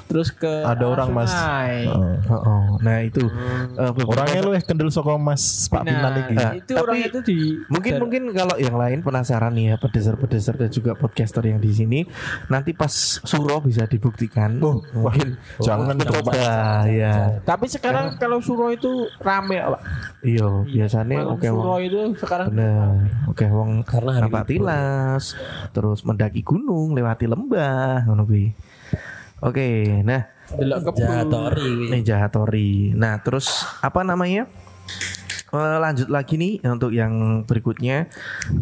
[0.10, 1.30] terus ke Ada orang, Mas.
[1.30, 1.86] Heeh.
[2.26, 2.64] Oh, oh.
[2.82, 3.94] Nah itu Hmm.
[3.94, 6.26] beberapa- Orangnya lu eh kendel soko Mas Pak Pinan Nah.
[6.26, 7.38] Nah, itu tapi orang itu di
[7.70, 12.00] Mungkin mungkin kalau yang lain penasaran nih ya pedeser-pedeser dan juga podcaster yang di sini
[12.48, 12.90] nanti pas
[13.22, 14.58] suro bisa dibuktikan.
[14.60, 16.34] Oh, mungkin jangan dong, Pak.
[16.34, 16.34] coba
[16.84, 17.38] ya.
[17.40, 19.82] tapi sekarang kalau suro itu rame Pak.
[20.22, 21.80] Iya, biasanya Malam oke suro wong.
[21.80, 22.88] itu sekarang Bener.
[23.28, 24.42] Oke wong Karena libur.
[24.44, 25.38] tilas,
[25.70, 28.50] terus mendaki gunung, lewati lembah ngono kuwi.
[29.40, 31.06] Oke, nah delok kebun.
[31.06, 31.72] Jahatori.
[31.94, 32.92] Ninja Hattori.
[32.98, 34.50] Nah, terus apa namanya?
[35.50, 38.06] Eh, lanjut lagi nih untuk yang berikutnya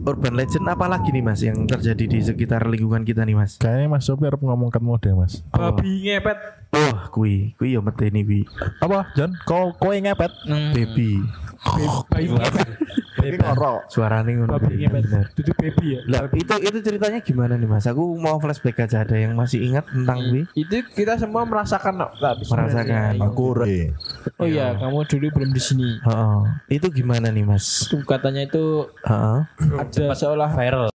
[0.07, 3.59] urban legend apa lagi nih mas yang terjadi di sekitar lingkungan kita nih mas?
[3.59, 5.43] Kayaknya Mas Sopi harus ngomong kat mode Mas.
[5.51, 6.39] Babi ngepet.
[6.71, 8.47] Oh, kui, kui yo meteni kui,
[8.79, 9.35] Apa, Jan?
[9.43, 10.31] Kau kau yang ngepet?
[10.71, 11.19] baby,
[11.57, 13.37] Ngepet.
[13.43, 13.79] Ngorok.
[13.91, 15.03] Babi ngepet.
[15.03, 15.25] bener.
[15.35, 16.01] Itu baby ya.
[16.07, 17.85] Lah itu itu ceritanya gimana nih mas?
[17.89, 20.43] Aku mau flashback aja ada yang masih ingat tentang kui?
[20.55, 23.19] Itu kita semua merasakan no, tak, Merasakan.
[23.19, 23.91] Aku re.
[24.39, 25.89] Oh iya, kamu dulu belum di sini.
[26.07, 27.89] Oh, itu gimana nih mas?
[27.89, 29.39] Itu katanya itu Heeh.
[29.75, 30.87] ada seolah Viral.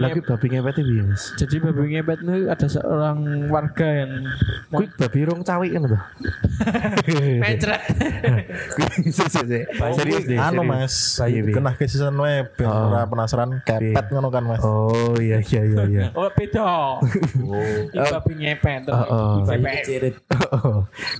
[0.00, 1.22] Lagi babi ngepet itu ya mas?
[1.36, 4.12] Jadi babi ngepet itu ada seorang warga yang
[4.70, 6.02] Kui babi rong cawi kan tuh?
[7.38, 7.80] mencret.
[9.10, 9.64] serius deh.
[10.38, 10.66] Anu serius.
[10.66, 11.52] Mas, Iya, Bi.
[11.52, 13.04] kena kesisan wae ben Oh.
[13.06, 14.62] penasaran kepet ngono kan Mas.
[14.62, 16.04] Oh iya iya iya iya.
[16.18, 16.96] Oh beda.
[18.12, 18.88] Babi ngepet.
[18.88, 18.92] tuh.
[18.92, 19.34] Oh, oh.
[19.44, 20.14] Babi ngepet.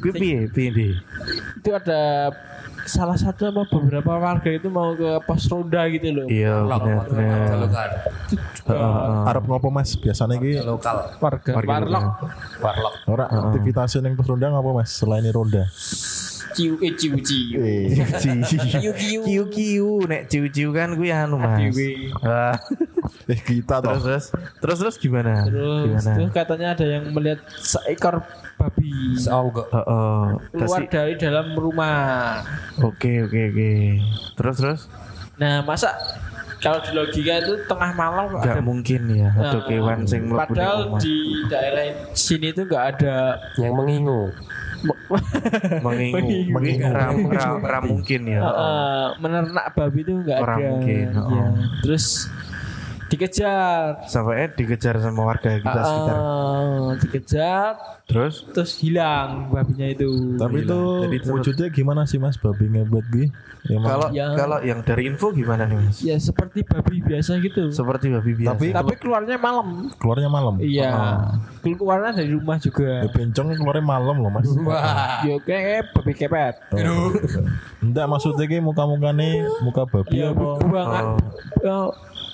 [0.01, 0.95] Gue piye piye deh.
[1.59, 2.33] Itu ada
[2.81, 6.27] salah satu apa beberapa warga itu mau ke pos ronda gitu loh.
[6.27, 7.07] Iya benar
[8.73, 9.29] Lokal.
[9.29, 9.91] Arep ngopo Mas?
[9.95, 10.97] Biasanya iki Lokal.
[11.19, 12.07] Warga, warlock.
[12.59, 12.95] Warlock.
[13.07, 14.91] ora aktivitas yang terus ronda apa Mas?
[14.91, 15.65] Selain ini ronda.
[16.51, 17.63] Ciu eh ciu ciu.
[17.63, 19.21] Eh, Kiu kiu.
[19.23, 21.79] Kiu kiu nek ciu ciu kan gue anu mas.
[23.27, 24.25] Eh kita terus terus
[24.59, 25.47] terus terus gimana?
[25.47, 26.13] Terus Gimana?
[26.19, 28.23] tuh katanya ada yang melihat seekor
[28.55, 29.67] babi enggak.
[30.51, 32.43] keluar Kasih- dari dalam rumah.
[32.83, 33.71] Oke oke oke.
[34.35, 34.81] Terus terus?
[35.39, 35.95] Nah, masa
[36.61, 39.29] kalau di logika itu tengah malam kok Gak ada mungkin ya.
[39.33, 41.17] Ada Nah, kewan sing Padahal di
[41.49, 43.17] daerah sini tuh nggak ada
[43.57, 44.23] Yang mengingu.
[45.85, 46.17] mengingu,
[46.51, 46.89] Mengingu.
[46.89, 48.41] Ram, ram, ram mungkin ya.
[48.41, 50.69] eh, menernak babi itu nggak Orang ada.
[50.73, 51.29] mungkin, oh.
[51.29, 51.47] Iya.
[51.85, 52.05] Terus
[53.11, 54.07] dikejar.
[54.07, 56.17] Sampai dikejar sama warga kita sekitar.
[56.17, 57.71] Eh, dikejar
[58.07, 58.43] Terus?
[58.49, 60.35] terus hilang babinya itu.
[60.35, 63.25] Tapi itu Jadi terus- wujudnya gimana sih Mas babi ngebet ki?
[63.69, 64.27] Emang Kalau Ya.
[64.33, 66.01] kalau yang dari info gimana nih mas?
[66.01, 67.69] Ya seperti babi biasa gitu.
[67.69, 68.57] Seperti babi biasa.
[68.57, 69.93] Tapi- Tapi keluarnya malam.
[69.95, 70.55] keluarnya malam.
[70.59, 70.91] Iya.
[71.61, 73.05] Keluarnya dari rumah juga.
[73.05, 74.49] Ya, bencong keluarnya malam loh Mas.
[75.23, 76.55] Yo kayak babi kepet.
[76.73, 77.13] Oh.
[77.81, 80.47] Enggak maksudnya ki muka-mukane muka babi Iya, apa?
[80.59, 81.05] buangan.
[81.63, 81.91] Oh.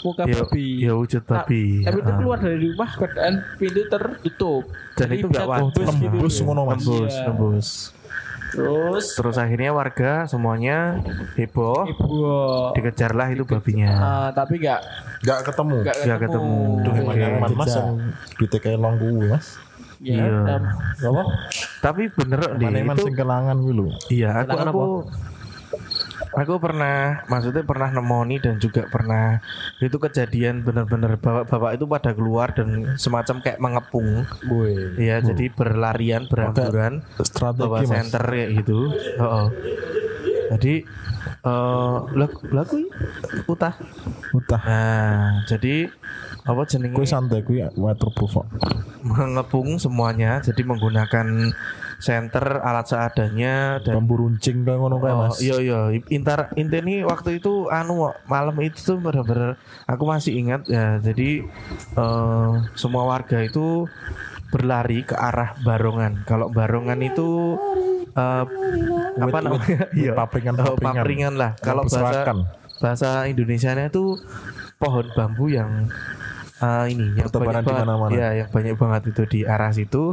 [0.07, 0.67] Muka ya, babi.
[0.79, 1.65] ya wujud Nah, babi.
[1.83, 2.17] tapi itu Ah.
[2.17, 4.63] keluar dari rumah keadaan pintu tertutup.
[4.95, 5.59] Dan Jadi itu bisa wajar.
[5.59, 6.07] tembus gitu.
[6.07, 6.75] Tembus ngono Mas.
[6.79, 7.25] Nembus, Iya.
[7.27, 7.69] nembus.
[8.47, 11.03] Terus Terus akhirnya warga semuanya
[11.35, 12.07] heboh, ibu
[12.73, 13.91] dikejarlah itu babinya.
[13.93, 14.81] Ah, tapi nggak
[15.21, 15.77] Enggak ketemu.
[15.83, 16.57] nggak Nggak ketemu.
[16.79, 17.01] Duh Oke.
[17.03, 17.91] emang yang Mas yang
[18.39, 19.47] duitnya kayak long Mas.
[19.97, 20.41] Ya, Iya.
[20.45, 21.23] nah, Apa?
[21.83, 23.87] Tapi bener deh Mana sing kelangan kuwi lho.
[24.09, 24.85] Iya, aku aku
[26.37, 29.41] aku pernah maksudnya pernah nemoni dan juga pernah
[29.81, 34.29] itu kejadian bener-bener bapak-bapak itu pada keluar dan semacam kayak mengepung.
[34.53, 35.01] Woi.
[35.01, 37.01] Ya, jadi berlarian, berhamburan.
[37.41, 38.93] bawa center kayak gitu.
[39.17, 39.49] Oh,
[40.47, 40.85] Jadi
[41.47, 42.87] eh lah lah kuwi
[43.49, 43.75] utah.
[44.37, 44.63] Utah.
[44.63, 45.91] Nah, jadi
[46.47, 48.47] apa jenenge Kuwi santai kuwi waterproof kok.
[49.03, 51.51] mengepung semuanya jadi menggunakan
[51.97, 55.41] center alat seadanya dan Bambu runcing kayak ngono kayak Oh, Mas.
[55.41, 55.79] iya iya
[56.09, 61.45] intar inteni waktu itu anu malam itu tuh bener-bener aku masih ingat ya jadi
[61.95, 63.89] eh, semua warga itu
[64.47, 67.57] berlari ke arah Barongan kalau Barongan itu
[68.13, 68.45] eh,
[69.17, 70.13] apa namanya Iya.
[70.15, 70.95] papringan, Oh, papringan.
[71.01, 72.29] papringan lah kalau bahasa
[72.77, 74.21] bahasa Indonesianya itu
[74.77, 75.89] pohon bambu yang
[76.57, 78.11] eh, ini yang Bertebaran banyak di banget mana-mana.
[78.17, 80.13] ya yang banyak banget itu di arah situ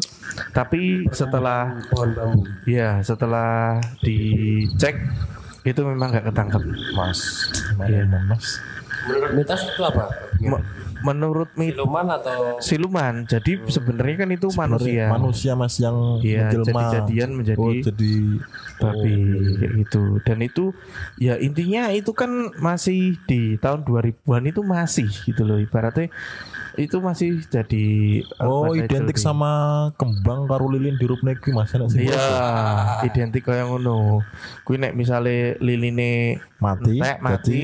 [0.51, 2.41] tapi setelah Pohon bambu.
[2.67, 4.95] Ya setelah dicek
[5.63, 6.61] itu memang nggak ketangkep.
[6.99, 7.47] Mas.
[7.87, 8.03] Iya.
[8.03, 8.59] Mana Mas?
[9.07, 10.11] Menurut mitos itu apa?
[11.03, 13.13] Menurut mit Siluman atau siluman.
[13.27, 15.05] Jadi sebenarnya kan itu manusia.
[15.11, 16.63] Manusia mas yang Iya, menjelma.
[16.65, 18.13] jadi-jadian menjadi oh, jadi
[18.79, 19.15] babi
[19.59, 20.03] kayak gitu.
[20.23, 20.65] Dan itu
[21.19, 26.07] ya intinya itu kan masih di tahun 2000-an itu masih gitu loh ibaratnya
[26.73, 27.85] itu masih jadi
[28.41, 29.21] Oh identik itu?
[29.21, 29.51] sama
[29.93, 32.09] kembang karo lilin di rupne kuwi mas enak sih.
[32.09, 32.25] Iya,
[33.05, 34.25] identik kayak ngono.
[34.65, 37.61] Kuwi nek misale liline Mati, entek mati jadi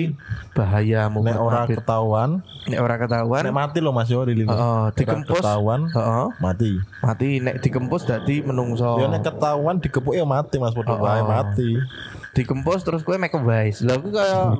[0.52, 4.45] bahaya nek ora ketahuan, nek ora ketahuan nek mati loh mas yo lilin.
[4.45, 5.37] Heeh, dikempus.
[5.37, 6.71] ketahuan Heeh, mati.
[6.99, 8.97] mati nek dikempus dadi menungso.
[8.97, 11.01] Ya nek ketahuan digepuk ya mati mas padha Oh.
[11.01, 11.77] wae mati.
[12.31, 13.81] Dikempus terus kowe make wise.
[13.81, 14.53] Lah kuwi kaya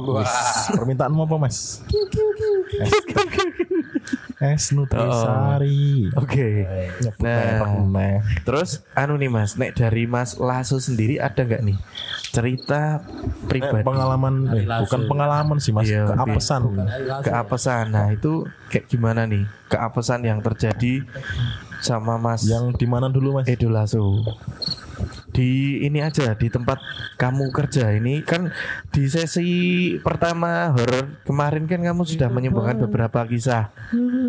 [0.74, 1.82] Permintaanmu apa mas?
[4.40, 6.08] Es Nutrisari.
[6.16, 6.64] Oke.
[6.98, 7.84] Nyebut Nah.
[7.84, 8.24] meneh.
[8.42, 11.76] Terus anu nih Mas, nek dari Mas Lasso sendiri ada nggak nih
[12.30, 13.02] cerita
[13.46, 14.82] pribadi pengalaman eh, Langsung.
[14.86, 16.62] bukan pengalaman sih mas, Iya, keapesan.
[17.22, 17.86] keapesan?
[17.90, 21.04] Nah itu kayak gimana nih keapesan yang terjadi
[21.80, 23.46] sama Mas Yang di mana dulu mas?
[23.48, 24.22] Edo Lasso?
[25.30, 25.50] Di
[25.82, 26.82] ini aja di tempat
[27.16, 28.50] kamu kerja ini kan
[28.90, 29.50] di sesi
[30.00, 33.70] pertama horor kemarin kan kamu sudah menyumbangkan beberapa kisah,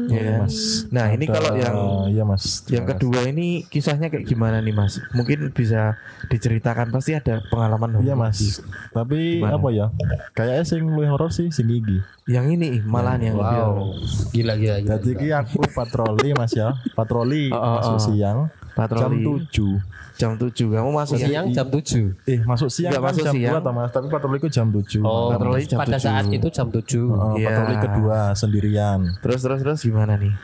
[0.07, 0.39] ya kan?
[0.45, 0.85] Mas.
[0.89, 2.63] Nah ini kalau yang Iya mas.
[2.69, 5.01] yang kedua ini kisahnya kayak gimana nih Mas?
[5.11, 8.29] Mungkin bisa diceritakan pasti ada pengalaman Iya horor.
[8.29, 8.61] mas.
[8.93, 9.57] Tapi Gimana?
[9.57, 9.87] apa ya?
[10.33, 11.99] Kayaknya sing luwih horor sih sing iki.
[12.29, 13.75] Yang ini malahan yang lebih Wow.
[14.31, 14.91] Gila gila gila.
[14.97, 16.77] Jadi ki aku patroli mas ya.
[16.93, 18.03] Patroli Oh, oh, masuk oh.
[18.05, 18.39] siang.
[18.73, 19.23] Patroli.
[19.23, 22.13] Jam 7 Jam 7 kamu masuk Siang jam 7.
[22.25, 23.55] Eh masuk siang Nggak kan masuk jam siang.
[23.57, 23.91] 2 toh mas.
[23.91, 26.03] Tapi patroliku jam 7 Oh, Patroli jam pada 7.
[26.03, 27.09] saat itu jam 7.
[27.09, 27.47] Oh, Iya.
[27.49, 29.01] patroli kedua sendirian.
[29.19, 30.35] Terus terus terus gimana nih?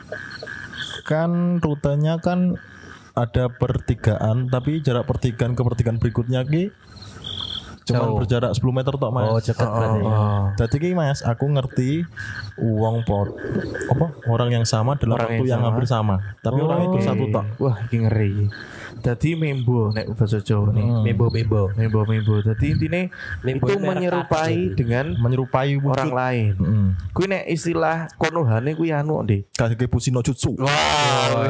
[1.03, 2.57] Kan rutenya kan
[3.13, 6.69] ada pertigaan tapi jarak pertigaan ke pertigaan berikutnya ki
[7.87, 8.17] cuman Jauh.
[8.19, 9.25] berjarak 10 meter tok mas.
[9.25, 10.01] Oh, dekat berarti.
[10.03, 11.91] Oh, Jadi ki mas, aku ngerti
[12.57, 13.31] uang pot
[13.87, 15.67] apa orang yang sama dalam Orang waktu yang yang, sama.
[15.71, 16.15] hampir sama.
[16.39, 17.05] Tapi orang itu Oke.
[17.05, 17.45] satu tok.
[17.57, 18.33] Wah, ini ngeri.
[18.97, 20.83] Jadi membo nek bahasa Jawa nih.
[20.83, 21.01] Hmm.
[21.01, 21.69] Mebo mebo.
[21.71, 22.41] Membo membo.
[22.41, 23.01] Jadi intinya
[23.39, 25.93] Membo itu menyerupai dengan Menyerupai wujud.
[25.93, 26.51] orang lain.
[26.57, 26.87] Heeh.
[27.13, 29.53] Kuwi nek istilah konohane kuwi anu Dik.
[29.53, 30.57] Kage pusino jutsu.
[30.57, 31.45] Wah,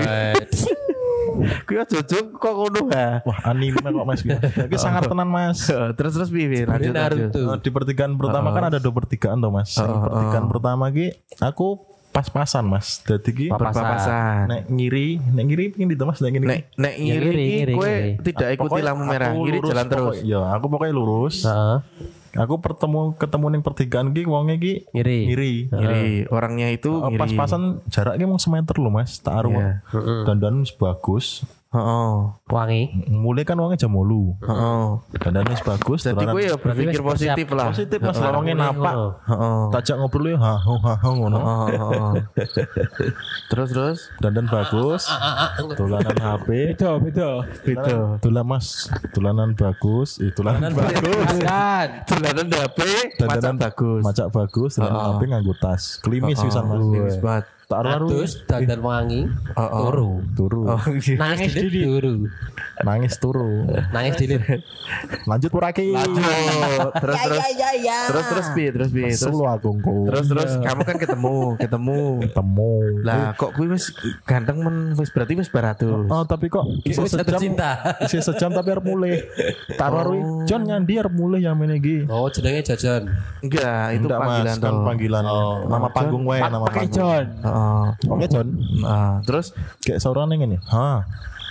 [1.64, 3.22] kuwi aja kok kono ha.
[3.22, 4.22] Wah, anime kok Mas.
[4.24, 5.70] Iki sangat tenan Mas.
[5.98, 6.94] terus terus piye lanjut.
[6.94, 7.40] Naruto.
[7.54, 9.74] Eh, Di pertigaan pertama kan ada dua pertigaan toh Mas.
[9.74, 11.78] Pertigaan pertama ki aku
[12.10, 13.06] pas-pasan Mas.
[13.06, 14.50] Dadi ki Berpapasan.
[14.50, 16.46] nek ngiri, nek ngiri pingin di Mas nek ngiri.
[16.46, 20.16] Nek nek ngiri Ngiri, iki ngiri, tidak ikuti Pokoknya lampu merah, aku ngiri jalan terus.
[20.26, 21.46] Ya, aku pokoknya lurus.
[21.46, 21.78] Heeh.
[22.36, 25.20] Aku pertemu ketemu ning pertigaan ki wonge ki Ngiri.
[25.32, 25.54] ngiri.
[25.72, 27.20] Ngiri, orangnya itu ngiri.
[27.20, 29.22] pas-pasan jaraknya mau semeter loh Mas.
[29.24, 29.56] Tak aru.
[29.56, 29.82] Iya.
[30.28, 31.48] Dandan bagus.
[31.78, 32.12] Heeh.
[32.50, 32.82] Wangi.
[33.14, 34.42] Mulai kan wonge jam 8.
[34.50, 34.86] Heeh.
[35.22, 36.00] Dandan wis bagus.
[36.10, 37.70] Jadi gue ya berpikir positif lah.
[37.70, 38.94] positif Mas wonge napak.
[39.30, 39.62] Heeh.
[39.78, 41.38] Tajak ngobrol ya ha ha ha ha, ngono.
[41.38, 42.14] Heeh, heeh.
[43.54, 45.06] Terus terus Dandan bagus.
[45.78, 46.48] Tulanan HP.
[46.74, 47.30] Beda, beda.
[47.62, 47.98] beda.
[48.24, 51.28] Tulan Mas, tulanan bagus, eh tulanan bagus.
[51.44, 52.08] Kan.
[52.08, 52.80] Tulanan HP
[53.20, 54.02] Dandanan bagus.
[54.02, 56.00] Macak bagus, tulanan HP nganggo tas.
[56.02, 56.80] Klimis pisan Mas.
[56.80, 57.46] Bagus banget.
[57.68, 59.28] Tak aru Terus dandan wangi.
[59.52, 59.80] Oh, oh.
[59.92, 60.12] Turu.
[60.40, 60.62] turu.
[60.72, 61.20] Oh, iya.
[61.20, 62.16] Nangis dilit turu.
[62.80, 63.68] Nangis turu.
[63.92, 64.40] Nangis dilit.
[65.28, 65.92] Lanjut Puraki.
[65.92, 66.24] Lanjut.
[66.96, 67.42] Terus terus.
[68.08, 70.08] Terus terus bi, terus bi, terus Selu aku engko.
[70.08, 72.02] terus terus kamu kan ketemu, ketemu.
[72.24, 72.72] ketemu.
[73.04, 73.92] Lah kok gue wis
[74.24, 76.08] ganteng men wis berarti wis baratus.
[76.08, 77.42] Oh, tapi kok isi Wis jatuh sejam.
[77.52, 77.72] cinta.
[78.00, 79.28] Isi sejam tapi arep mulai.
[79.76, 81.98] Tak aru John nyandi arep mulai yang ini iki.
[82.08, 83.12] Oh, jenenge jajan.
[83.44, 85.24] Enggak, itu Enggak, panggilan Mas, kan panggilan.
[85.68, 86.96] Nama panggung wae, nama panggung.
[86.96, 87.26] John.
[87.58, 87.86] Heeh.
[88.08, 88.48] Oke, John.
[88.82, 90.58] Ah, terus Kayak seorang yang ini.
[90.64, 91.04] Ha.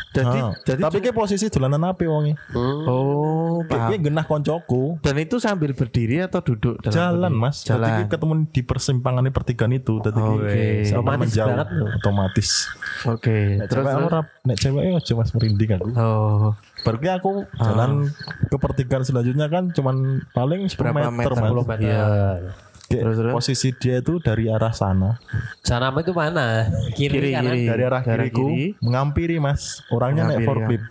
[0.09, 0.49] jadi Ha.
[0.64, 2.40] jadi tapi kayak posisi dolanan apa wonge?
[2.57, 3.92] oh paham.
[3.92, 4.97] Kayak genah koncoku.
[4.99, 7.42] Dan itu sambil berdiri atau duduk dalam Jalan berdiri?
[7.42, 7.92] mas Jadi Jalan.
[7.92, 10.57] ki ketemu di persimpangan pertigaan itu Tadi ki Oke.
[10.87, 11.88] sampai Otomatis menjauh banget loh.
[11.92, 12.49] Otomatis
[13.05, 14.09] Oke, Nek terus cewek terus.
[14.09, 16.49] ora Nek cewek aja mas merinding aku Oh,
[16.81, 17.90] Baru aku jalan
[18.49, 19.97] ke pertigaan selanjutnya kan Cuman
[20.31, 21.31] paling 10 Berapa meter, meter?
[21.35, 21.85] mas 10 meter.
[21.85, 22.05] Iya.
[22.87, 23.33] Kayak Terus, terus.
[23.35, 25.18] Posisi dia itu dari arah sana
[25.61, 26.70] Sana itu mana?
[26.94, 27.44] Kiri, Kiri, kanan.
[27.44, 27.62] kiri.
[27.66, 28.66] Dari arah Dari kiriku kiri.
[28.79, 30.87] Mengampiri mas Orangnya naik forklift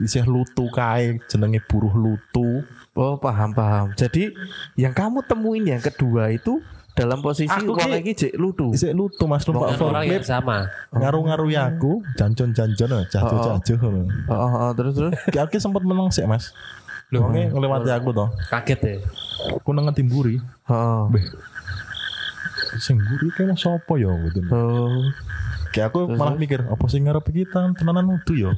[0.00, 3.86] Isih lutu kae Jenenge buruh lutu oh paham paham.
[3.94, 4.32] Jadi
[4.74, 6.60] yang kamu temuin yang kedua itu
[6.92, 8.68] dalam posisi Aku uang ki- lagi cek lutu.
[8.68, 10.68] Isih lutu mas numpak yang forklift sama.
[10.92, 13.74] Ngaruh-ngaruhi aku Jancon-jancon Jajo-jajo
[14.28, 15.12] Oh, oh, oh, terus terus.
[15.28, 16.52] Kayak aku sempat menang sih mas
[17.14, 18.28] Wonge ngelewati aku toh.
[18.46, 18.94] Kaget ya.
[19.52, 21.26] Aku nang ngetimburi Oh, Beh.
[22.78, 25.10] Sing mburi kayak sopo ya gitu oh,
[25.68, 28.50] Kayak aku malah mikir Apa sih ngarep kita tenanan udu ya?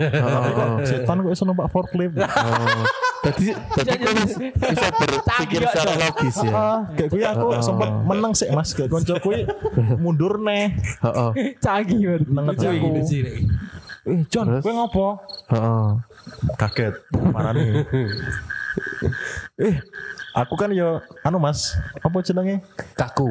[0.82, 2.14] Setan kok iso numpak forklift?
[2.14, 2.84] Oh.
[3.24, 6.52] Tadi tadi wis- bisa berpikir secara logis ya.
[6.92, 8.70] Kayak gue aku sempat menang sih mas.
[8.70, 9.48] Kayak konco gue
[10.02, 10.76] mundur neh.
[11.00, 11.30] Heeh.
[11.56, 12.22] Canggih banget.
[12.28, 12.88] nenget aku?
[14.04, 15.16] eh John gue ngopo?
[15.48, 15.86] Heeh.
[16.56, 16.94] Kaget
[17.30, 17.82] parah nih
[19.68, 19.76] eh
[20.34, 22.58] aku kan yo anu mas apa jenenge
[22.94, 23.30] Kaku.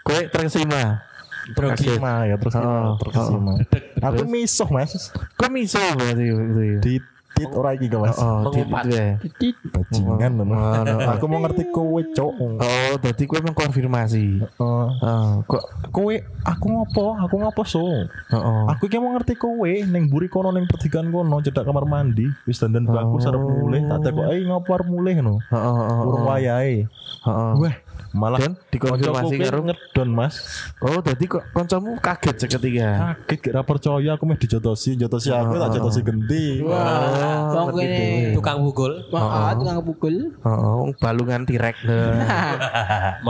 [0.00, 1.04] Kowe terkesima.
[1.48, 3.52] terkesima ya terus Oh, terkesima
[4.00, 6.78] aku misuh mas Kowe miso berarti itu ya.
[6.80, 6.94] di
[7.38, 8.82] tit ora iki Kak, mas Oh, di Mengumpat.
[8.82, 9.06] itu ya.
[9.18, 9.54] Titit.
[9.64, 11.08] bajingan Oh, oh, oh.
[11.08, 14.26] aku mau ngerti kowe cok Oh, tadi kowe mengkonfirmasi.
[14.58, 17.84] Oh, Oh, kok kowe aku ngopo aku ngopo so
[18.28, 18.62] Heeh.
[18.66, 22.58] aku ki mau ngerti kowe neng buri kono neng pertigaan kono cedak kamar mandi wis
[22.58, 25.98] dandan bagus arep mulih tak tekok eh ngopo arep mulih no Heeh, heeh.
[26.02, 26.76] urung wayahe
[27.20, 27.52] Heeh.
[27.54, 27.74] wah
[28.18, 30.34] malah Dan dikonfirmasi karo ngedon mas
[30.78, 33.14] Oh, tadi kok kancamu kaget seketika.
[33.22, 38.34] kaget gak percaya aku meh dijotosi jotosi aku tak jotosi genti Wah, wong kene.
[38.34, 38.92] Tukang pukul.
[39.08, 40.14] Wah, tukang pukul.
[40.34, 41.78] Heeh, wong balungan tirek.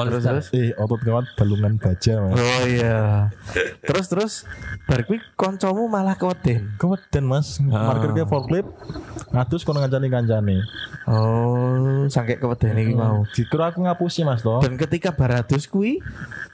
[0.01, 0.47] terus terus.
[0.53, 3.29] eh otot kawat balungan baja mas Oh iya.
[3.83, 4.33] Terus terus
[4.85, 6.73] bar kuwi kancamu malah keweden.
[6.77, 8.71] keweden mas marker ke forklift
[9.29, 10.57] ngatus kono ngancani kancane
[11.05, 13.25] Oh, sampai keweden iki mau.
[13.29, 15.99] dikira aku ngapusi mas toh Dan ketika Baratus kuwi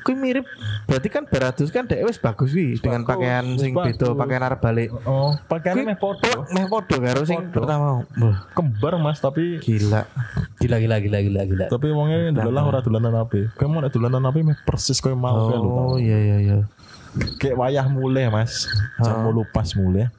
[0.05, 0.47] kuwi mirip
[0.89, 4.89] berarti kan Baratus kan wis bagus kuwi dengan bagus, pakaian sing beda, pakaian arep balik.
[5.05, 8.05] oh pakaiannya Kuwi meh podo Meh podo karo sing pertama.
[8.57, 10.09] Kembar mas tapi gila.
[10.61, 11.67] Gila gila gila gila gila.
[11.69, 15.53] tapi wongnya dolalah ora dolanan api kayak mau nek dolanan api meh persis kayak mau.
[15.53, 16.57] Oh iya iya iya.
[17.39, 18.67] kayak wayah mulai mas
[18.99, 20.11] jam mulu pas mulai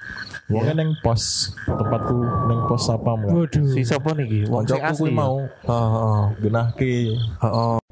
[0.47, 2.15] wongnya neng pos tempatku
[2.47, 3.65] neng pos apa mau Waduh.
[3.73, 4.45] Si sapa niki?
[4.45, 5.17] Wong Koncoku asli kuwi ya?
[5.17, 5.35] mau
[5.67, 7.84] Oh, oh, genah ke oh, oh.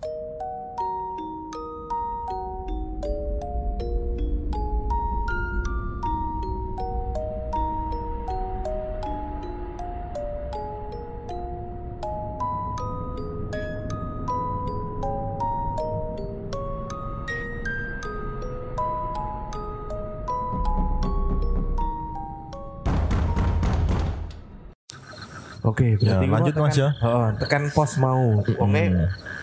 [25.83, 26.89] Oke, berarti Ya, lanjut, tekan, Mas, ya.
[26.95, 28.23] Heeh, tekan pos mau.
[28.39, 28.83] Wonge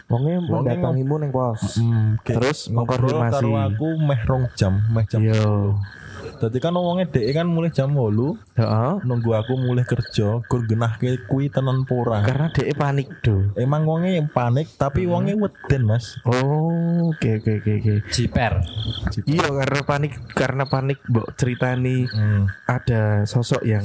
[0.09, 1.61] wonge mendatangimu ning pos.
[1.77, 3.33] hmm, kayak Terus mengkonfirmasi.
[3.37, 5.77] karo aku meh rong jam meh jam Yo.
[6.41, 8.93] Tadi kan ngomongnya dek kan mulai jam 8 Heeh.
[9.05, 13.53] nunggu aku mulai kerja gur genah ke kui tenan pora Karena dhek panik do.
[13.55, 17.95] emang wongnya panik tapi wongnya weden mas Oh, oke oke oke oke.
[18.09, 18.53] Jiper.
[19.23, 23.85] Iya karena panik karena panik mbok ceritani Hmm, ada sosok yang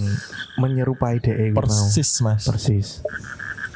[0.56, 1.60] menyerupai DE mau.
[1.60, 3.04] persis mas Persis.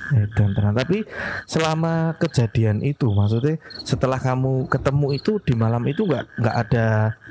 [0.09, 0.73] Eh, dan terang.
[0.73, 1.05] Tapi
[1.45, 6.65] selama kejadian itu, maksudnya setelah kamu ketemu itu di malam itu nggak nggak ada Gak
[6.65, 6.85] ada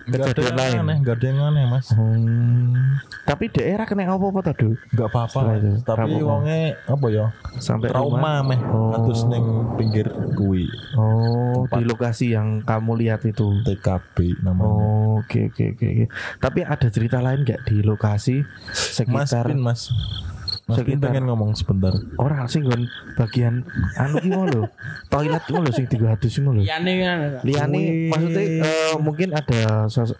[0.09, 0.79] kejadian yang lain.
[0.81, 2.97] aneh, gak ada yang aneh mas Hmm.
[3.29, 4.73] Tapi daerah kena apa-apa tadi?
[4.97, 7.27] Gak apa-apa Tapi wongnya apa ya
[7.61, 8.40] Sampai Trauma rumah.
[8.47, 8.97] meh Oh.
[8.97, 10.64] Atus neng pinggir kui
[10.97, 13.61] Oh, di lokasi yang kamu lihat itu.
[13.64, 16.07] TKP namanya Oh, oke oke oke.
[16.40, 19.92] Tapi ada cerita lain nggak di lokasi Mas sekitar Pin mas
[20.68, 22.85] Mas Pin pengen ngomong sebentar orang sing nggon
[23.16, 23.64] bagian
[23.96, 24.62] anu ki ngono lho.
[25.09, 26.62] Toilet ngono lho sing tiga hadus ngono lho.
[26.62, 27.18] Liyane kan.
[27.40, 28.11] Liane Wih.
[28.12, 29.61] maksudnya eh, mungkin ada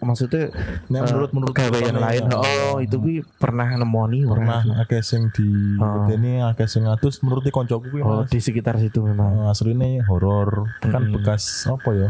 [0.01, 0.43] maksudnya
[0.89, 2.23] Nah, menurut- menurut pegawai, lain.
[2.33, 6.09] Oh, itu ki pernah nemoni Pernah akeh sing di Oh.
[6.09, 9.45] ini akeh sing atus menurut koncoku kuwi Oh, di sekitar situ memang.
[9.45, 11.13] Eh, aslinya horor kan Hmm.
[11.13, 12.09] bekas apa ya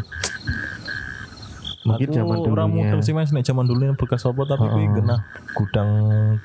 [1.92, 2.86] Mungkin zaman orang dulunya.
[2.88, 4.78] mudeng sih mas nek zaman dulu bekas apa tapi Oh.
[4.92, 5.20] genah
[5.52, 5.90] gudang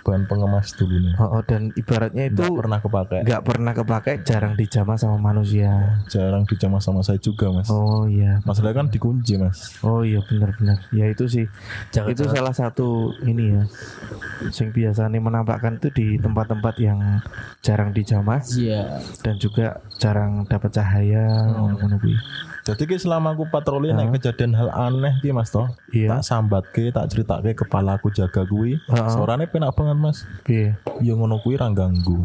[0.01, 4.15] bahan pengemas dulu nih Oh, oh, dan ibaratnya itu nggak pernah kepake nggak pernah kepakai,
[4.23, 6.01] jarang dijamah sama manusia.
[6.07, 8.41] jarang dijamah sama saya juga mas Oh iya.
[8.43, 10.81] masalahnya kan dikunci mas Oh iya benar-benar.
[10.91, 11.47] Ya itu sih.
[11.91, 12.89] Jangan itu salah satu
[13.23, 13.63] ini ya.
[14.49, 16.99] Sing biasanya menampakkan itu di tempat-tempat yang
[17.61, 19.01] jarang dijamah Iya.
[19.21, 22.17] dan juga jarang dapat cahaya ngono kuwi.
[22.65, 26.17] Jadi ki selama aku patroli nek kejadian hal aneh ki mas toh Iya.
[26.17, 29.09] tak sambat ke tak cerita ke kepala aku jaga kuwi Heeh.
[29.11, 30.73] suaranya penak banget mas Piye?
[30.99, 32.25] ya ngono kuwi ra ganggu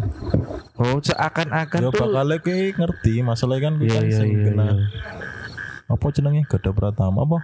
[0.76, 4.44] Oh, seakan-akan ya tuh bakal ki ngerti masalahnya kan kuwi Iya kan iya sing iya.
[4.46, 4.88] kena iya.
[5.90, 7.38] apa jenenge garda pratama apa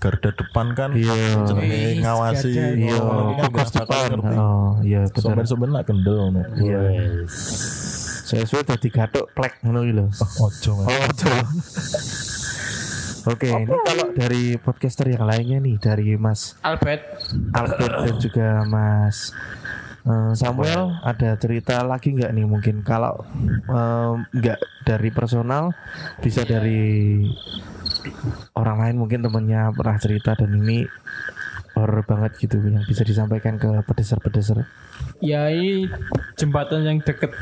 [0.00, 1.14] garda depan kan Iya.
[1.44, 2.50] jenenge ngawasi.
[2.50, 2.96] Iya,
[3.38, 4.08] kan fokus depan.
[4.10, 5.22] ngerti Oh, iya benar.
[5.22, 6.40] Soben-soben lah kendel ngono.
[6.56, 6.80] Iya.
[8.24, 10.08] Saya suwe dadi gathuk plek ngono iki lho.
[10.08, 10.72] Oh, ojo
[13.22, 17.22] Oke, ini kalau dari podcaster yang lainnya nih dari Mas Albert.
[17.54, 19.30] Albert dan juga Mas
[20.02, 22.82] eh, Samuel ada cerita lagi nggak nih mungkin?
[22.82, 23.22] Kalau
[24.34, 25.70] nggak dari personal
[26.18, 27.22] bisa dari
[28.58, 30.82] orang lain mungkin temennya pernah cerita dan ini
[31.72, 34.68] horror banget gitu yang bisa disampaikan ke pedeser-pedeser.
[35.22, 35.88] Ya ini
[36.36, 37.32] jembatan yang deket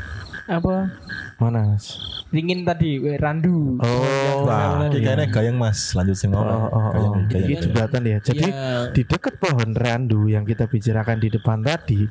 [0.51, 0.91] apa
[1.39, 1.95] Mana mas?
[2.29, 5.91] ringin tadi we, randu Oh, Wah, ini kayaknya gayeng mas.
[5.91, 6.47] Lanjut sing Oh, mau.
[6.63, 6.87] oh, oh.
[6.91, 7.47] Gayeng, gayeng.
[7.49, 8.17] Ini jembatan ya.
[8.19, 8.91] Jadi Iya.
[8.91, 12.07] di dekat pohon randu yang kita bicarakan di depan tadi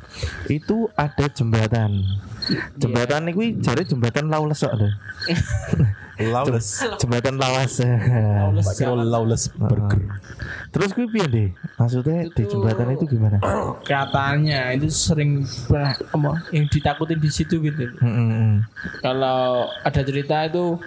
[0.48, 2.04] itu ada jembatan.
[2.76, 4.92] Jembatan ini jari jembatan lawless kok deh.
[6.28, 6.84] Lawless.
[7.00, 7.80] Jembatan lawas.
[8.76, 10.20] Kiro lawless burger.
[10.70, 11.48] Terus gue piye deh?
[11.80, 13.40] Maksudnya di jembatan itu gimana?
[13.84, 18.54] katanya itu sering pernah apa, yang ditakutin di situ gitu hmm, hmm.
[19.02, 20.78] kalau ada cerita itu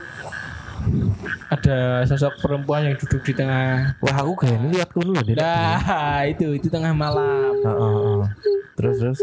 [1.50, 5.16] ada sosok perempuan yang duduk di tengah Wah aku kayak lihat loh.
[5.18, 5.36] Dek.
[5.36, 8.22] nah itu itu tengah malam Oh, oh, oh.
[8.74, 9.20] Terus terus.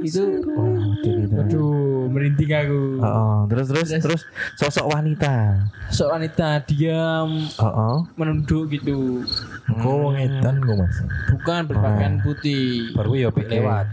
[0.00, 0.68] itu Wah,
[1.00, 1.40] tuh.
[1.40, 3.38] aduh merinding aku Oh, oh.
[3.46, 4.22] Terus terus terus
[4.54, 5.64] sosok wanita.
[5.88, 7.96] seorang wanita diam Oh, oh.
[8.14, 9.24] menunduk gitu
[9.66, 10.96] Kok wong edan kok mas?
[11.28, 13.86] bukan berpakaian putih Baru ya lewat.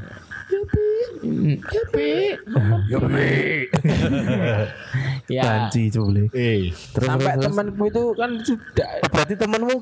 [1.21, 2.33] Hmm, Yapi.
[5.37, 6.09] ya Banci coba.
[6.33, 9.75] Eh, Terus sampai terus, temanku itu kan sudah Oh, berarti temanmu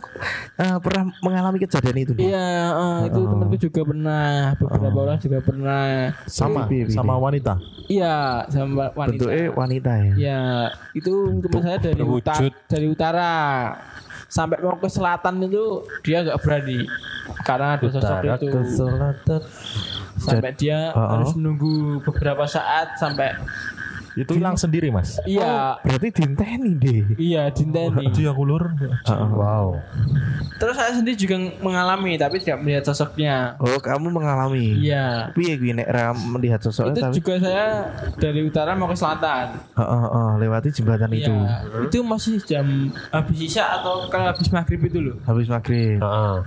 [0.60, 2.14] eh, pernah mengalami kejadian itu?
[2.20, 4.28] Iya, eh, itu temanku juga pernah,
[4.60, 6.12] beberapa orang juga pernah.
[6.28, 7.56] sama piye, sama wanita.
[7.88, 9.16] Iya, sama wanita.
[9.16, 10.14] Bentuknya wanita ya.
[10.20, 10.42] Iya,
[10.94, 13.30] itu teman saya dari utara, dari utara
[14.30, 16.86] sampai mau ke selatan itu dia nggak berani
[17.42, 19.42] karena ada sosok Utara itu ke selatan.
[20.20, 21.10] sampai dia Uh-uh.
[21.18, 23.34] harus menunggu beberapa saat sampai
[24.20, 25.16] Itu hilang sendiri mas.
[25.24, 27.02] iya Berarti dinteni deh.
[27.16, 28.64] iya dinteni Itu aku lur.
[29.08, 29.80] Wow.
[30.56, 34.76] terus saya sendiri juga mengalami tapi tidak melihat sosoknya Oh, kamu mengalami.
[34.78, 37.66] iya Piye gue nek ra melihat sosoknya itu tapi juga saya
[38.16, 41.30] dari utara mau ke selatan oh, oh, oh, lewati jembatan itu.
[41.30, 41.56] Iya,
[41.86, 42.66] itu masih jam
[43.10, 45.16] habis isya atau kalau habis maghrib itu loh.
[45.24, 45.98] Habis maghrib.
[45.98, 46.38] Heeh.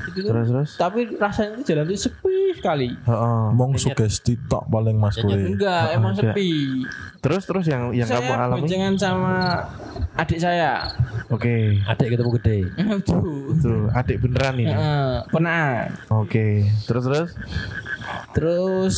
[0.13, 0.69] tuh, Terus terus.
[0.75, 2.87] tapi rasanya itu jalan itu sepi sekali.
[3.07, 3.49] Oh.
[3.55, 5.17] Mong sugesti tok paling mas.
[5.17, 6.31] Enggak, emang ada.
[6.31, 6.83] sepi.
[7.21, 8.59] Terus terus yang yang kamu saya alami?
[8.65, 9.35] boncengan sama
[10.17, 10.83] adik saya.
[11.31, 11.79] Oke.
[11.87, 12.57] Adik ketemu gede.
[12.77, 13.55] Aduh.
[13.57, 14.73] Tuh, adik beneran ini.
[14.73, 15.87] Heeh, pernah.
[16.11, 16.67] Oke.
[16.85, 17.29] Terus terus.
[18.31, 18.95] Terus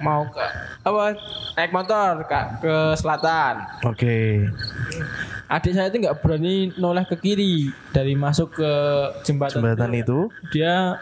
[0.00, 0.42] mau ke
[0.82, 1.14] apa
[1.58, 3.54] naik motor ke, ke selatan.
[3.84, 4.46] Oke.
[5.46, 8.70] Adik saya itu nggak berani noleh ke kiri dari masuk ke
[9.22, 9.62] jembatan.
[9.62, 10.18] Jembatan itu
[10.50, 10.98] Dia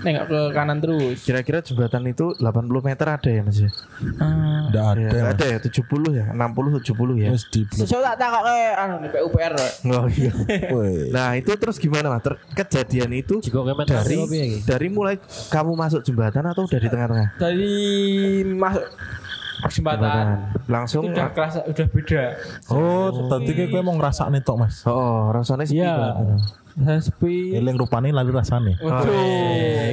[0.00, 1.20] nengok ke kanan terus.
[1.20, 2.42] kira-kira jembatan itu 80
[2.80, 3.68] meter ada ya Mas ya?
[4.16, 5.00] Ah, Nggak ada.
[5.02, 5.32] Ya, Mas.
[5.36, 7.28] ada ya 70 ya, 60 70 ya.
[7.28, 7.76] Blok.
[7.76, 9.52] Sesuatu tak takok kayak anu di PUPR.
[9.86, 10.32] Oh iya.
[10.72, 10.94] Woi.
[11.12, 12.24] Nah, itu terus gimana Mas?
[12.24, 13.44] Ter- kejadian itu
[13.84, 14.64] dari iki?
[14.64, 15.20] dari mulai
[15.52, 17.36] kamu masuk jembatan atau dari tengah-tengah?
[17.36, 17.76] Dari
[18.48, 18.88] masuk
[19.68, 20.26] jembatan.
[20.66, 22.22] Langsung Itu udah kerasa udah beda.
[22.66, 24.82] Oh, tadi kayak kowe mau ngrasakne tok mas.
[24.84, 25.94] Oh, rasanya sepi Iya.
[25.94, 26.40] banget.
[26.72, 27.34] Saya sepi.
[27.52, 28.72] Eling rupane lali rasane.
[28.80, 29.12] Waduh.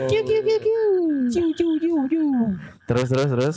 [0.08, 0.84] Kiu kiu kiu kiu.
[1.30, 2.26] Ciu ciu ciu ciu.
[2.88, 3.56] Terus terus terus.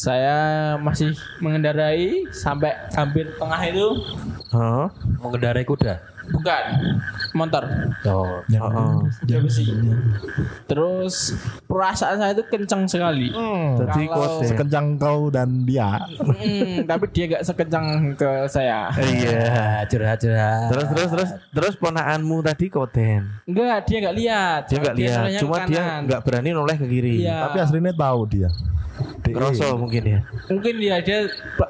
[0.00, 0.38] Saya
[0.78, 3.88] masih mengendarai sampai hampir tengah itu
[4.50, 4.86] Oh.
[5.20, 6.00] Mengendarai kuda.
[6.28, 6.64] Bukan
[7.32, 7.64] motor
[8.02, 8.40] Oh.
[8.48, 9.44] Yang Oh.
[9.44, 9.64] besi.
[10.64, 13.28] Terus perasaan saya itu kencang sekali.
[13.76, 16.00] Jadi Kalau- sekencang kau dan dia.
[16.18, 18.88] Hmm, tapi dia gak sekencang ke saya.
[18.96, 19.40] Iya.
[19.50, 20.68] Ah, curhat curhat.
[20.70, 23.22] Terus terus terus terus ponakanmu tadi koden.
[23.44, 24.60] Enggak, dia nggak lihat.
[24.66, 27.14] Dia nggak lihat, cuma dia nggak berani noleh ke kiri.
[27.24, 27.48] Iya.
[27.48, 28.48] Tapi aslinya tahu dia.
[29.24, 30.18] Kroso mungkin ya.
[30.46, 31.18] Mungkin dia dia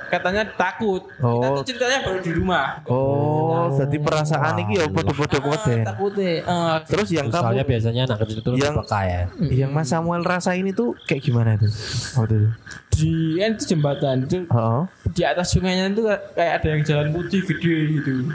[0.09, 1.05] katanya takut.
[1.18, 1.39] Oh.
[1.39, 2.66] Kita tuh ceritanya baru di rumah.
[2.87, 5.85] Oh, jadi perasaan ini ya podo-podo koden.
[5.85, 6.33] Takutnya.
[6.43, 9.22] eh, Terus yang Soalnya kamu biasanya anak kecil itu Yang- peka ya.
[9.41, 11.68] yang Mas Samuel rasain itu kayak gimana itu?
[12.14, 12.51] Waktu itu.
[12.91, 13.09] di
[13.39, 16.05] kan itu jembatan itu Oh, di atas sungainya itu
[16.35, 18.28] kayak ada yang jalan putih gede gitu.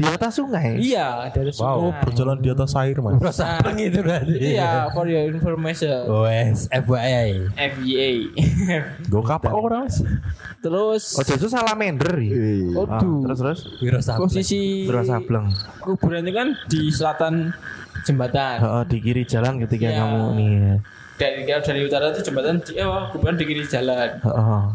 [0.00, 0.80] Di atas sungai.
[0.80, 1.92] Iya, dari sungai.
[2.00, 3.20] berjalan di atas air mas.
[3.20, 4.32] Nah, itu berarti.
[4.32, 6.08] itu ya for your information.
[6.24, 7.52] Wes, FYI.
[7.52, 8.10] FYA.
[9.04, 10.00] Gue kapak orang mas.
[10.60, 12.32] terus Oh, jadi salamander ya.
[12.74, 13.20] Oh, Ah, Waduh.
[13.24, 14.24] terus terus Wiro Sableng.
[14.24, 15.46] posisi terus sableng.
[15.78, 17.34] kuburan itu kan di selatan
[18.02, 18.56] jembatan.
[18.60, 19.98] Oh, di kiri jalan ketika Iya.
[20.00, 20.50] kamu nih.
[20.56, 20.74] ya.
[21.16, 24.72] dari dari utara itu jembatan di oh, kuburan di kiri jalan oh.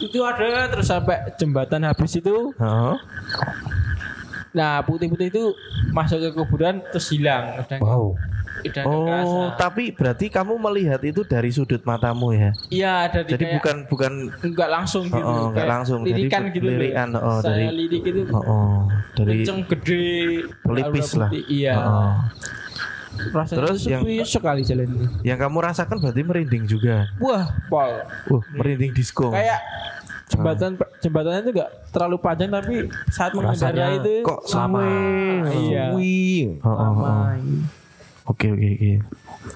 [0.00, 2.98] itu ada terus sampai jembatan habis itu Oh.
[4.54, 5.44] Nah putih-putih itu
[5.90, 8.14] masuk ke kuburan terus hilang Wow.
[8.64, 9.26] nggak kerasa.
[9.26, 12.54] Oh, tapi berarti kamu melihat itu dari sudut matamu ya.
[12.70, 14.12] iya dari Jadi kayak bukan bukan
[14.46, 16.00] nggak langsung gitu Oh, oh, nggak kayak langsung.
[16.00, 18.78] Jadi lirikan gitu lirikan, oh, saya dari- lirik itu oh, oh
[19.12, 20.04] dari kenceng gede
[20.60, 21.28] pelipis lah.
[21.44, 22.12] iya Oh, oh.
[23.32, 26.96] rasanya Terus yang- sekali jalan itu Yang kamu rasakan berarti merinding juga.
[27.16, 27.90] wah pol
[28.28, 29.28] Uh, merinding disco.
[29.28, 29.60] kayak
[30.34, 32.74] jembatan jembatannya itu nggak terlalu panjang tapi
[33.08, 34.90] saat mengendarai Rasanya itu kok suwe.
[35.62, 35.84] iya
[36.60, 37.24] Oh, oh, oh.
[38.24, 38.92] Oke oke oke.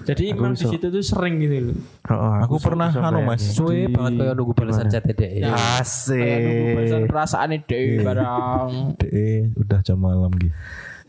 [0.05, 1.77] Jadi Aku emang di situ tuh sering gitu loh.
[2.07, 3.25] Oh, Aku iso- pernah anu.
[3.25, 3.41] Mas.
[3.41, 5.01] Suwe banget kayak nunggu balasan chat.
[5.03, 5.17] Ya.
[5.17, 6.75] Kayak nunggu Asik.
[6.77, 8.71] balasan perasaan deh barang.
[9.01, 10.53] DE udah jam malam gitu.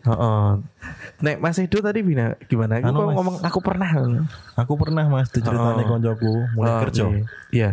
[0.07, 0.55] Oh,
[1.19, 2.77] Nek Mas Edo tadi bina gimana?
[2.77, 3.15] Aku Anu, Mas.
[3.15, 3.89] ngomong aku pernah.
[4.55, 5.87] Aku pernah Mas diceritani Oh.
[5.89, 7.03] koncoku mulai Oh, kerja.
[7.05, 7.23] Iya.
[7.49, 7.69] Iya.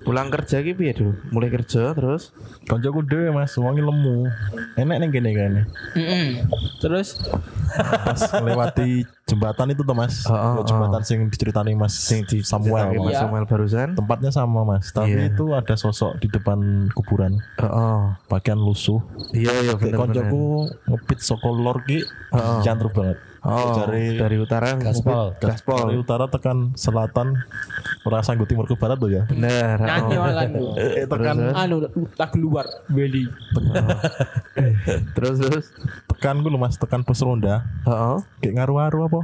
[0.00, 1.16] Pulang kerja gitu ya, Duh.
[1.30, 2.30] Mulai kerja terus
[2.64, 4.26] Koncoku dhewe Mas, wonge lemu.
[4.74, 5.62] Enek ning kene.
[5.94, 6.46] Mm-mm.
[6.78, 7.16] Terus
[7.76, 10.22] Pas melewati jembatan itu tuh Mas.
[10.24, 12.94] Oh, oh, Ya, jembatan sing diceritani Mas sing di Samuel.
[12.94, 13.20] Mas Iya.
[13.22, 13.88] Samuel barusan.
[13.92, 15.28] Tempatnya sama Mas, tapi Iya.
[15.28, 16.58] itu ada sosok di depan
[16.92, 18.02] kuburan Oh, oh.
[18.26, 19.02] pakaian lusuh.
[19.30, 19.98] Iya iya bener.
[19.98, 20.44] koncoku
[20.86, 22.38] ngepit soko lor ki Oh.
[22.64, 23.18] Jantru banget.
[23.46, 25.38] Oh, Dari dari utara Gaspol.
[25.38, 25.94] dari Gaspol.
[26.02, 27.38] utara tekan selatan
[28.02, 29.22] ora sanggo timur ke barat tuh ya.
[29.30, 29.78] Bener.
[29.78, 30.20] nyanyi oh.
[30.26, 30.50] malah kan.
[30.82, 31.76] Eh, tekan Terus, Anu
[32.18, 33.30] lagu luar Beli.
[35.14, 35.66] Terus terus.
[36.10, 37.62] tekan gue Mas, tekan pos ronda.
[37.86, 38.18] Oh, oh.
[38.42, 39.20] Kayak ngaruh-ngaruh apa?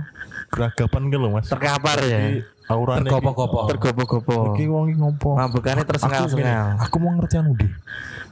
[0.54, 1.46] Geragapan gitu Mas.
[1.50, 2.18] Terkapar ya.
[2.30, 3.64] Iki aurane Tergopoh-gopoh.
[3.68, 4.36] Tergopo-gopo.
[4.52, 5.30] Iki wong iki ngopo?
[5.36, 6.80] Mambekannya Aku tersengal-sengal.
[6.80, 7.72] Aku mau ngerti anu deh.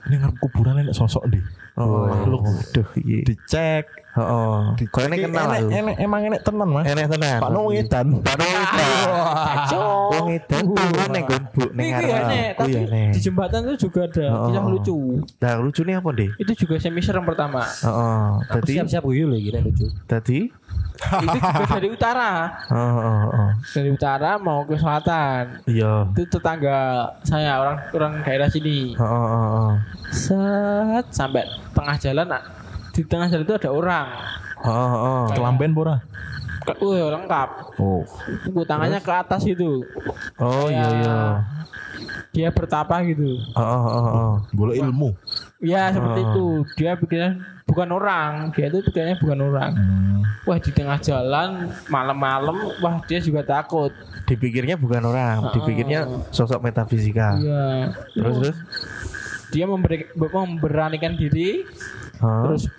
[0.00, 1.44] Ini ngarep kuburan enek sosok deh.
[1.76, 2.42] Oh, Makhluk.
[2.72, 3.20] Duh, iya.
[3.22, 3.84] Dicek.
[4.10, 4.58] Oh, oh.
[4.90, 6.82] Kau ini Iki kenal enek, enek, emang enek tenan Mas.
[6.84, 7.38] Enek tenan.
[7.38, 8.06] Pak Nong edan.
[8.18, 8.96] Pak Nong edan.
[10.10, 12.10] Wong edan turun ning gonbuk ning arep.
[12.10, 13.06] aneh, Oh, tapi iya, nih.
[13.14, 14.46] di jembatan itu juga ada Oh.
[14.48, 14.96] kisah lucu.
[15.38, 16.30] Nah, lucunya apa, Deh?
[16.36, 17.62] Itu juga semi serem pertama.
[17.80, 18.26] Oh, oh.
[18.42, 19.86] Aku Tadi siap-siap guyu loh gini lucu.
[20.04, 20.50] tadi
[21.00, 22.30] itu juga dari utara.
[22.68, 23.50] Oh, oh, oh.
[23.64, 25.64] Dari utara mau ke selatan.
[25.66, 26.06] Iya.
[26.14, 28.94] Itu tetangga saya orang orang daerah sini.
[29.00, 29.70] Oh, oh, oh.
[30.14, 32.26] Set sampai tengah jalan
[32.94, 34.06] di tengah jalan itu ada orang.
[34.62, 35.24] Oh, oh, oh.
[35.32, 35.96] Kelamben pura.
[36.78, 37.80] Wih, lengkap.
[37.80, 38.04] Oh.
[38.44, 39.82] Tunggu tangannya ke atas itu.
[40.36, 41.16] Oh, iya, iya.
[42.30, 43.40] Dia bertapa gitu.
[43.56, 44.32] Oh, oh, oh, oh.
[44.54, 45.16] Golek ilmu.
[45.58, 46.28] Ya seperti Oh.
[46.30, 46.46] itu.
[46.78, 48.54] Dia pikirnya bukan orang.
[48.54, 49.72] Dia itu pikirnya bukan orang.
[49.74, 50.20] Hmm.
[50.48, 53.92] Wah di tengah jalan malam-malam, wah dia juga takut.
[54.30, 57.34] Dipikirnya bukan orang, dipikirnya sosok metafisika.
[57.36, 57.66] Iya.
[58.14, 58.58] Terus terus.
[59.50, 61.66] Dia memberi, memberanikan diri,
[62.22, 62.70] Oh, terus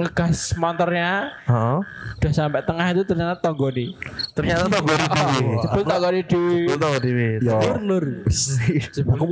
[0.00, 1.36] ngegas motornya.
[1.52, 1.84] oh.
[2.22, 3.98] Udah sampai tengah itu ternyata Tonggoni.
[4.32, 5.58] Ternyata baru dewe.
[5.58, 7.28] Jebul Tonggoni di tahu dewe.
[7.42, 7.58] Ya.
[7.82, 8.22] Nur.
[8.94, 9.24] Aku